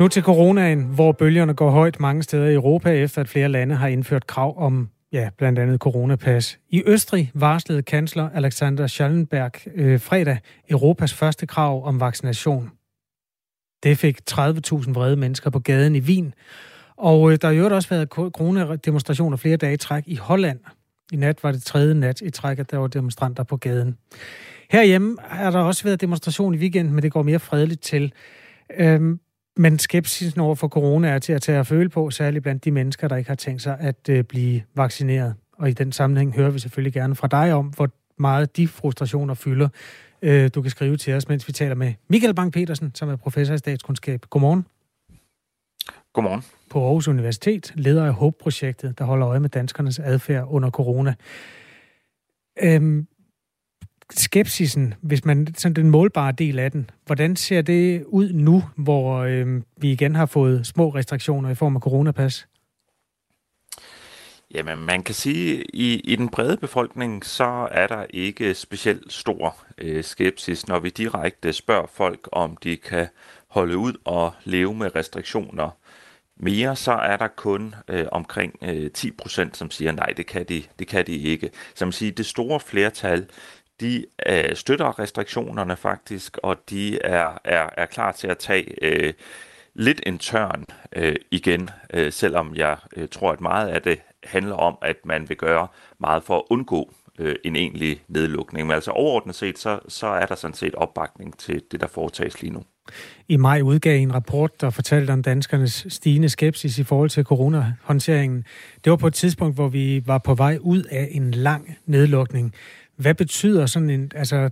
[0.00, 3.74] Nu til coronaen, hvor bølgerne går højt mange steder i Europa, efter at flere lande
[3.74, 6.58] har indført krav om ja, blandt andet coronapas.
[6.70, 10.38] I Østrig varslede kansler Alexander Schallenberg øh, fredag
[10.70, 12.70] Europas første krav om vaccination.
[13.82, 16.34] Det fik 30.000 vrede mennesker på gaden i Wien.
[16.96, 20.58] Og øh, der har jo også været coronademonstrationer flere dage i træk i Holland.
[21.12, 23.98] I nat var det tredje nat i træk, at der var demonstranter på gaden.
[24.70, 28.12] Herhjemme har der også været demonstration i weekenden, men det går mere fredeligt til.
[28.76, 29.20] Øhm,
[29.56, 32.70] men skepsisen over for corona er til at tage at føle på, særligt blandt de
[32.70, 35.34] mennesker, der ikke har tænkt sig at øh, blive vaccineret.
[35.52, 39.34] Og i den sammenhæng hører vi selvfølgelig gerne fra dig om, hvor meget de frustrationer
[39.34, 39.68] fylder.
[40.22, 43.54] Øh, du kan skrive til os, mens vi taler med Michael Bang-Petersen, som er professor
[43.54, 44.26] i statskundskab.
[44.30, 44.66] Godmorgen.
[46.12, 46.42] Godmorgen.
[46.70, 51.14] På Aarhus Universitet, leder af HOPE-projektet, der holder øje med danskernes adfærd under corona.
[52.62, 53.06] Øhm,
[54.10, 59.16] skepsisen, hvis man sådan den målbare del af den, hvordan ser det ud nu, hvor
[59.18, 62.48] øh, vi igen har fået små restriktioner i form af coronapas?
[64.54, 69.12] Jamen, man kan sige, at i, i den brede befolkning, så er der ikke specielt
[69.12, 73.06] stor øh, skepsis, når vi direkte spørger folk, om de kan
[73.48, 75.70] holde ud og leve med restriktioner
[76.36, 80.44] mere, så er der kun øh, omkring øh, 10 procent, som siger, nej, det kan,
[80.48, 81.50] de, det kan de ikke.
[81.74, 83.26] Som siger, det store flertal,
[83.80, 89.12] de øh, støtter restriktionerne faktisk, og de er, er, er klar til at tage øh,
[89.74, 90.64] lidt en tørn
[90.96, 95.28] øh, igen, øh, selvom jeg øh, tror, at meget af det handler om, at man
[95.28, 95.68] vil gøre
[95.98, 98.66] meget for at undgå øh, en egentlig nedlukning.
[98.66, 102.42] Men altså overordnet set, så, så er der sådan set opbakning til det, der foretages
[102.42, 102.62] lige nu.
[103.28, 108.44] I maj udgav en rapport, der fortalte om danskernes stigende skepsis i forhold til coronahåndteringen.
[108.84, 112.54] Det var på et tidspunkt, hvor vi var på vej ud af en lang nedlukning.
[112.96, 114.50] Hvad betyder sådan en, altså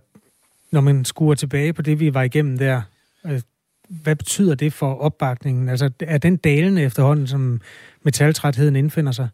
[0.71, 2.83] når man skuer tilbage på det, vi var igennem der,
[3.27, 3.41] øh,
[3.89, 5.69] hvad betyder det for opbakningen?
[5.69, 7.61] Altså er den dalende efterhånden, som
[8.03, 9.29] metaltrætheden indfinder sig?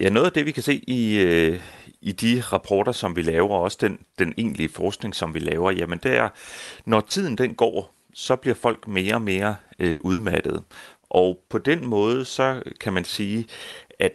[0.00, 1.60] Ja, noget af det, vi kan se i, øh,
[2.00, 5.70] i de rapporter, som vi laver, og også den, den egentlige forskning, som vi laver,
[5.70, 6.28] jamen det er,
[6.86, 10.62] når tiden den går, så bliver folk mere og mere øh, udmattet.
[11.10, 13.46] Og på den måde, så kan man sige,
[13.98, 14.12] at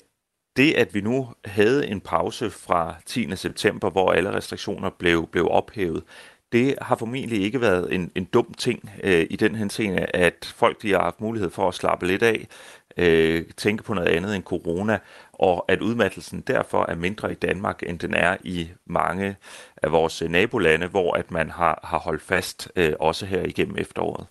[0.60, 3.36] det, at vi nu havde en pause fra 10.
[3.36, 6.04] september, hvor alle restriktioner blev, blev ophævet,
[6.52, 10.82] det har formentlig ikke været en, en dum ting øh, i den henseende, at folk
[10.82, 12.48] de har haft mulighed for at slappe lidt af,
[12.98, 15.00] øh, tænke på noget andet end corona,
[15.34, 19.36] og at udmattelsen derfor er mindre i Danmark, end den er i mange
[19.84, 24.28] af vores nabolande, hvor at man har, har holdt fast øh, også her igennem efteråret.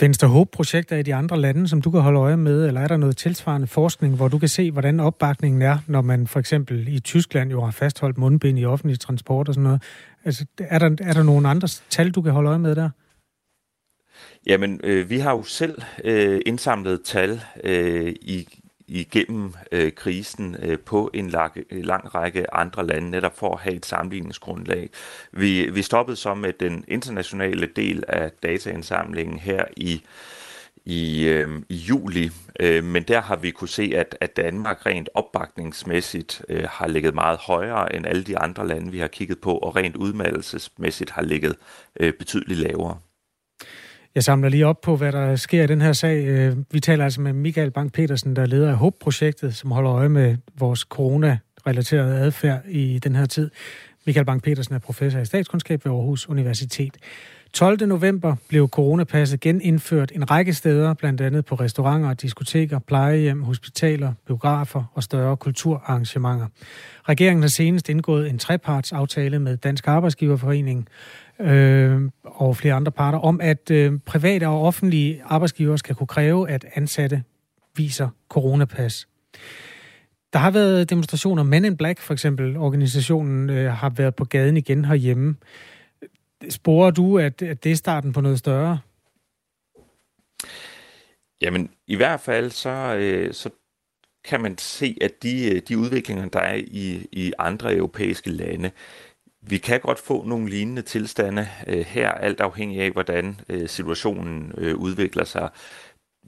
[0.00, 2.88] Findes der håbprojekter i de andre lande, som du kan holde øje med, eller er
[2.88, 6.88] der noget tilsvarende forskning, hvor du kan se, hvordan opbakningen er, når man for eksempel
[6.88, 9.82] i Tyskland jo har fastholdt mundbind i offentlig transport og sådan noget?
[10.24, 12.90] Altså, er der, er der nogle andre tal, du kan holde øje med der?
[14.46, 18.48] Jamen, øh, vi har jo selv øh, indsamlet tal øh, i,
[18.88, 23.76] igennem øh, krisen øh, på en lang, lang række andre lande, netop for at have
[23.76, 24.90] et sammenligningsgrundlag.
[25.32, 30.02] Vi, vi stoppede så med den internationale del af dataindsamlingen her i
[30.86, 32.30] i, øh, i juli,
[32.60, 37.14] øh, men der har vi kunne se, at, at Danmark rent opbakningsmæssigt øh, har ligget
[37.14, 41.22] meget højere end alle de andre lande, vi har kigget på, og rent udmeldelsesmæssigt har
[41.22, 41.56] ligget
[42.00, 42.98] øh, betydeligt lavere.
[44.16, 46.24] Jeg samler lige op på, hvad der sker i den her sag.
[46.24, 50.08] Øh, vi taler altså med Michael Bang-Petersen, der er leder af HOP-projektet, som holder øje
[50.08, 53.50] med vores corona-relaterede adfærd i den her tid.
[54.06, 56.96] Michael Bang-Petersen er professor i statskundskab ved Aarhus Universitet.
[57.52, 57.86] 12.
[57.86, 64.84] november blev coronapasset genindført en række steder, blandt andet på restauranter, diskoteker, plejehjem, hospitaler, biografer
[64.94, 66.46] og større kulturarrangementer.
[67.08, 70.88] Regeringen har senest indgået en trepartsaftale med Dansk Arbejdsgiverforening
[71.40, 76.50] øh, og flere andre parter om, at øh, private og offentlige arbejdsgivere skal kunne kræve,
[76.50, 77.22] at ansatte
[77.76, 79.08] viser coronapas.
[80.32, 81.42] Der har været demonstrationer.
[81.42, 85.36] Men in Black, for eksempel, organisationen, øh, har været på gaden igen herhjemme.
[86.48, 88.78] Sporer du, at, at det er starten på noget større?
[91.40, 93.50] Jamen, i hvert fald så, øh, så
[94.24, 98.70] kan man se, at de, øh, de udviklinger, der er i, i andre europæiske lande,
[99.48, 104.52] vi kan godt få nogle lignende tilstande øh, her, alt afhængig af, hvordan øh, situationen
[104.58, 105.48] øh, udvikler sig.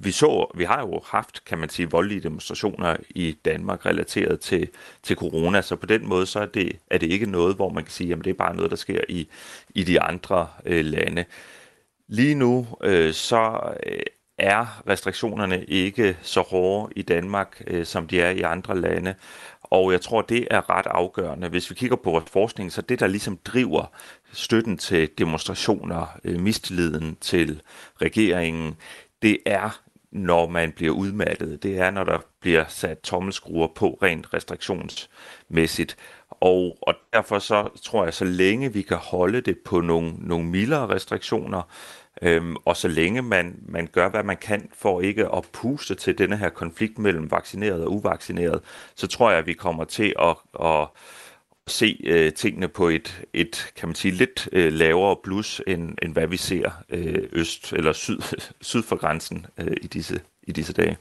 [0.01, 4.69] Vi så, vi har jo haft, kan man sige, voldelige demonstrationer i Danmark relateret til,
[5.03, 7.85] til corona, så på den måde så er det, er det ikke noget, hvor man
[7.85, 9.29] kan sige, at det er bare noget, der sker i,
[9.75, 11.25] i de andre øh, lande.
[12.09, 14.03] Lige nu øh, så øh,
[14.39, 19.15] er restriktionerne ikke så hårde i Danmark, øh, som de er i andre lande.
[19.71, 21.49] Og jeg tror, det er ret afgørende.
[21.49, 23.85] Hvis vi kigger på vores forskning, så det, der ligesom driver
[24.33, 27.63] støtten til demonstrationer, øh, mistilliden til
[28.03, 28.77] regeringen,
[29.23, 31.63] det er, når man bliver udmattet.
[31.63, 35.97] Det er, når der bliver sat tommelskruer på rent restriktionsmæssigt.
[36.31, 40.47] Og, og derfor så tror jeg, så længe vi kan holde det på nogle, nogle
[40.47, 41.63] mildere restriktioner,
[42.23, 46.19] øhm, og så længe man, man gør, hvad man kan for ikke at puste til
[46.19, 48.61] denne her konflikt mellem vaccineret og uvaccineret,
[48.95, 50.89] så tror jeg, at vi kommer til at, at
[51.67, 56.13] se øh, tingene på et, et, kan man sige, lidt øh, lavere blus, end, end
[56.13, 58.19] hvad vi ser øh, øst eller syd,
[58.61, 60.97] syd for grænsen øh, i, disse, i disse dage.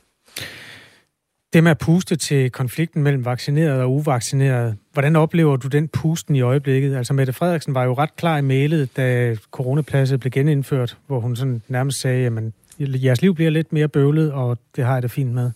[1.53, 6.35] Det med at puste til konflikten mellem vaccineret og uvaccineret, hvordan oplever du den pusten
[6.35, 6.95] i øjeblikket?
[6.95, 11.35] Altså Mette Frederiksen var jo ret klar i mailet, da coronapladset blev genindført, hvor hun
[11.35, 15.11] sådan nærmest sagde, at jeres liv bliver lidt mere bøvlet, og det har jeg det
[15.11, 15.51] fint med.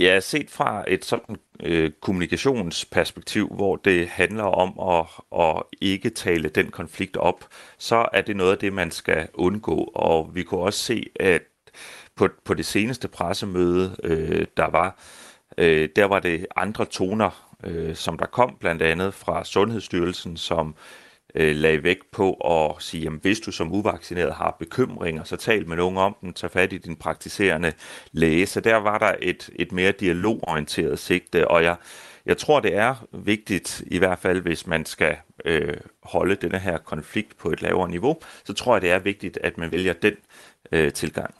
[0.00, 5.06] Ja, set fra et sådan øh, kommunikationsperspektiv, hvor det handler om at,
[5.40, 7.44] at ikke tale den konflikt op,
[7.78, 9.90] så er det noget af det, man skal undgå.
[9.94, 11.42] Og vi kunne også se, at
[12.16, 14.98] på, på det seneste pressemøde, øh, der var,
[15.58, 20.74] øh, der var det andre toner, øh, som der kom blandt andet fra Sundhedsstyrelsen, som
[21.34, 25.68] øh, lagde vægt på at sige, jamen, hvis du som uvaccineret har bekymringer, så tal
[25.68, 27.72] med nogen om dem, tag fat i din praktiserende
[28.12, 28.46] læge.
[28.46, 31.76] Så der var der et, et mere dialogorienteret sigte, og jeg,
[32.26, 36.78] jeg tror, det er vigtigt, i hvert fald hvis man skal øh, holde denne her
[36.78, 40.14] konflikt på et lavere niveau, så tror jeg, det er vigtigt, at man vælger den
[40.72, 41.34] øh, tilgang.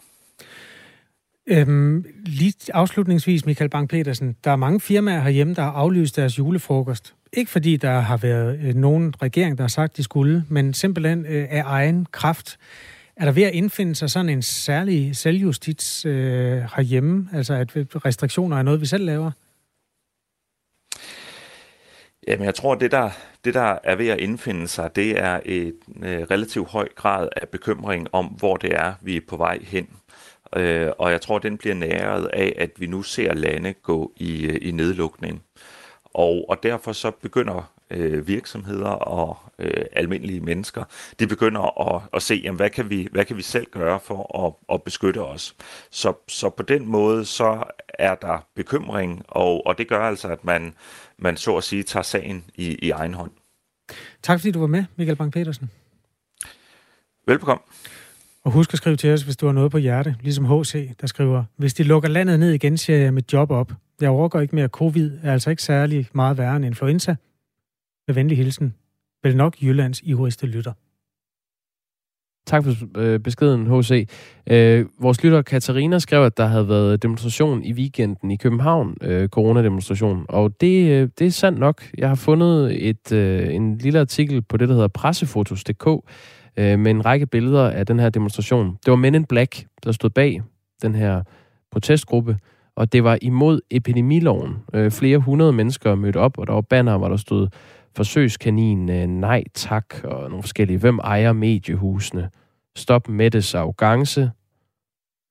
[1.46, 7.14] Øhm, lige afslutningsvis, Michael Bang-Petersen, der er mange firmaer herhjemme, der har aflyst deres julefrokost.
[7.32, 11.26] Ikke fordi der har været øh, nogen regering, der har sagt, de skulle, men simpelthen
[11.26, 12.58] øh, af egen kraft.
[13.16, 17.28] Er der ved at indfinde sig sådan en særlig selvjustits øh, herhjemme?
[17.32, 19.30] Altså at restriktioner er noget, vi selv laver?
[22.28, 23.10] Jamen, jeg tror, det der,
[23.44, 27.48] det der er ved at indfinde sig, det er et øh, relativt høj grad af
[27.48, 29.88] bekymring om, hvor det er, vi er på vej hen.
[30.56, 34.46] Øh, og jeg tror, den bliver næret af, at vi nu ser lande gå i,
[34.46, 35.42] øh, i nedlukning.
[36.04, 40.84] Og, og derfor så begynder øh, virksomheder og øh, almindelige mennesker,
[41.18, 44.46] de begynder at, at se, jamen, hvad, kan vi, hvad kan vi selv gøre for
[44.46, 45.54] at, at beskytte os.
[45.90, 50.44] Så, så på den måde, så er der bekymring, og, og det gør altså, at
[50.44, 50.74] man,
[51.18, 53.30] man så at sige tager sagen i, i egen hånd.
[54.22, 55.66] Tak fordi du var med, Michael Bang-Petersen.
[57.26, 57.62] Velbekomme.
[58.44, 61.06] Og husk at skrive til os, hvis du har noget på hjerte, ligesom HC, der
[61.06, 63.72] skriver, hvis de lukker landet ned igen, siger jeg mit job op.
[64.00, 64.68] Jeg overgår ikke mere.
[64.68, 67.14] Covid er altså ikke særlig meget værre end influenza.
[68.06, 68.74] Med venlig hilsen.
[69.22, 70.72] Vel nok Jyllands ivrigste lytter.
[72.46, 74.08] Tak for øh, beskeden, H.C.
[74.46, 79.28] Øh, vores lytter Katarina skrev, at der havde været demonstration i weekenden i København, øh,
[79.28, 80.26] coronademonstration.
[80.28, 81.82] Og det, øh, det er sandt nok.
[81.98, 85.88] Jeg har fundet et, øh, en lille artikel på det, der hedder pressefotos.dk,
[86.56, 88.78] øh, med en række billeder af den her demonstration.
[88.84, 90.42] Det var Men in Black, der stod bag
[90.82, 91.22] den her
[91.70, 92.38] protestgruppe,
[92.76, 94.56] og det var imod epidemiloven.
[94.74, 97.48] Øh, flere hundrede mennesker mødte op, og der var banner, hvor der stod
[97.96, 100.78] forsøgskanin, øh, nej tak, og nogle forskellige.
[100.78, 102.30] Hvem ejer mediehusene?
[102.76, 104.30] Stop Mettes arrogance.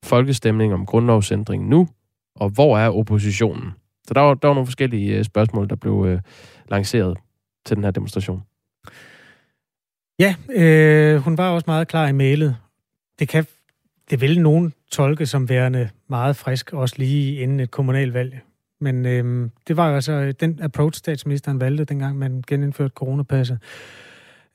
[0.04, 1.88] Folkestemning om grundlovsændring nu.
[2.36, 3.72] Og hvor er oppositionen?
[4.08, 6.20] Så der var, der var nogle forskellige øh, spørgsmål, der blev øh,
[6.70, 7.18] lanceret
[7.66, 8.44] til den her demonstration.
[10.20, 12.56] Ja, øh, hun var også meget klar i mailet.
[13.20, 13.46] Det kan
[14.10, 18.40] det vil nogen tolke som værende meget frisk, også lige inden et kommunalvalg.
[18.82, 23.60] Men øh, det var jo altså den approach, statsministeren valgte, dengang man genindførte coronapasset.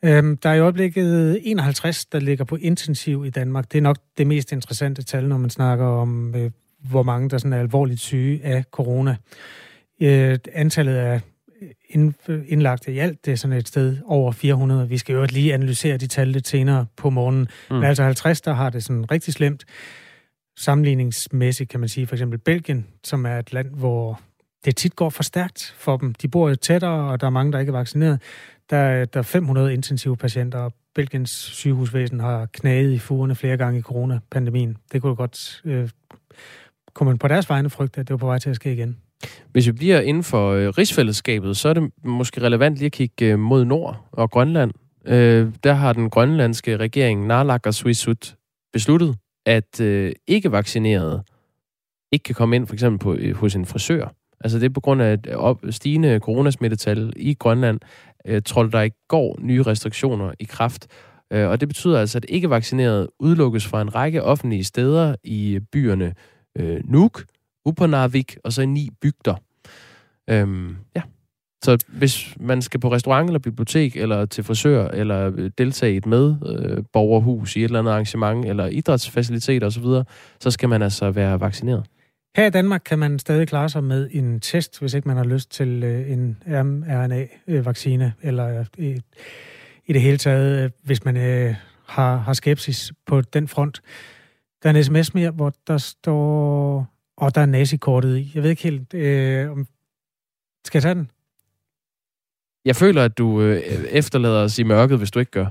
[0.04, 3.72] Øh, der er i øjeblikket 51, der ligger på intensiv i Danmark.
[3.72, 7.38] Det er nok det mest interessante tal, når man snakker om, øh, hvor mange der
[7.38, 9.16] sådan er alvorligt syge af corona.
[10.00, 11.20] Øh, antallet af
[12.48, 13.24] indlagt i alt.
[13.24, 14.88] Det er sådan et sted over 400.
[14.88, 17.48] Vi skal jo lige analysere de tal lidt senere på morgenen.
[17.70, 17.76] Mm.
[17.76, 19.64] Men altså 50, der har det sådan rigtig slemt.
[20.56, 24.20] Sammenligningsmæssigt kan man sige, for eksempel Belgien, som er et land, hvor
[24.64, 26.14] det tit går for stærkt for dem.
[26.14, 28.20] De bor jo tættere, og der er mange, der ikke er vaccineret.
[28.70, 33.78] Der, der er 500 intensive patienter, og Belgiens sygehusvæsen har knaget i fugerne flere gange
[33.78, 34.76] i coronapandemien.
[34.92, 35.62] Det kunne godt...
[35.64, 35.90] Øh,
[36.94, 38.96] kunne man på deres vegne frygte, at det var på vej til at ske igen.
[39.52, 43.26] Hvis vi bliver inden for øh, rigsfællesskabet, så er det måske relevant lige at kigge
[43.26, 44.70] øh, mod nord og Grønland.
[45.06, 48.34] Øh, der har den grønlandske regering, Narlak og Suisut,
[48.72, 51.22] besluttet, at øh, ikke-vaccinerede
[52.12, 54.14] ikke kan komme ind for eksempel på, øh, hos en frisør.
[54.40, 57.80] Altså det er på grund af op, stigende coronasmittetal i Grønland,
[58.26, 60.86] øh, tror der i går nye restriktioner i kraft.
[61.32, 66.14] Øh, og det betyder altså, at ikke-vaccinerede udelukkes fra en række offentlige steder i byerne
[66.58, 67.24] øh, Nuuk,
[67.68, 69.34] Upernavik og så ni bygder.
[70.30, 71.02] Øhm, ja.
[71.64, 76.06] Så hvis man skal på restaurant eller bibliotek, eller til frisør, eller deltage i et
[76.06, 79.84] med øh, borgerhus i et eller andet arrangement, eller idrætsfaciliteter osv.,
[80.40, 81.84] så skal man altså være vaccineret.
[82.36, 85.24] Her i Danmark kan man stadig klare sig med en test, hvis ikke man har
[85.24, 88.96] lyst til øh, en mRNA-vaccine, eller øh,
[89.86, 91.54] i det hele taget, øh, hvis man øh,
[91.86, 93.80] har, har skepsis på den front.
[94.62, 96.86] Der er en sms mere, hvor der står...
[97.18, 98.30] Og der er nazikortet i.
[98.34, 99.66] Jeg ved ikke helt, øh, om...
[100.64, 101.10] Skal jeg tage den?
[102.64, 103.56] Jeg føler, at du øh,
[103.90, 105.46] efterlader os i mørket, hvis du ikke gør.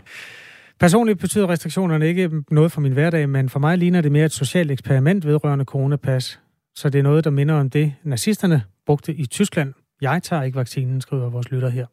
[0.79, 4.31] Personligt betyder restriktionerne ikke noget for min hverdag, men for mig ligner det mere et
[4.31, 6.39] socialt eksperiment vedrørende coronapas.
[6.75, 9.73] Så det er noget, der minder om det, nazisterne brugte i Tyskland.
[10.01, 11.85] Jeg tager ikke vaccinen, skriver vores lytter her.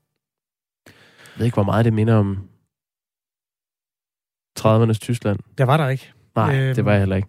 [0.86, 2.48] Jeg ved ikke, hvor meget det minder om
[4.60, 5.38] 30'ernes Tyskland.
[5.58, 6.12] Jeg var der ikke.
[6.36, 7.28] Nej, øh, det var jeg heller ikke.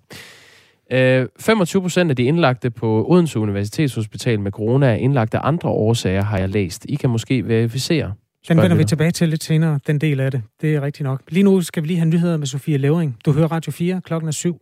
[0.92, 5.70] Øh, 25 procent af de indlagte på Odense Universitetshospital med corona er indlagt af andre
[5.70, 6.86] årsager, har jeg læst.
[6.90, 8.14] I kan måske verificere.
[8.48, 10.42] Den vender vi tilbage til lidt senere, den del af det.
[10.62, 11.22] Det er rigtigt nok.
[11.30, 13.18] Lige nu skal vi lige have nyheder med Sofie Levering.
[13.26, 14.62] Du hører Radio 4, klokken er syv.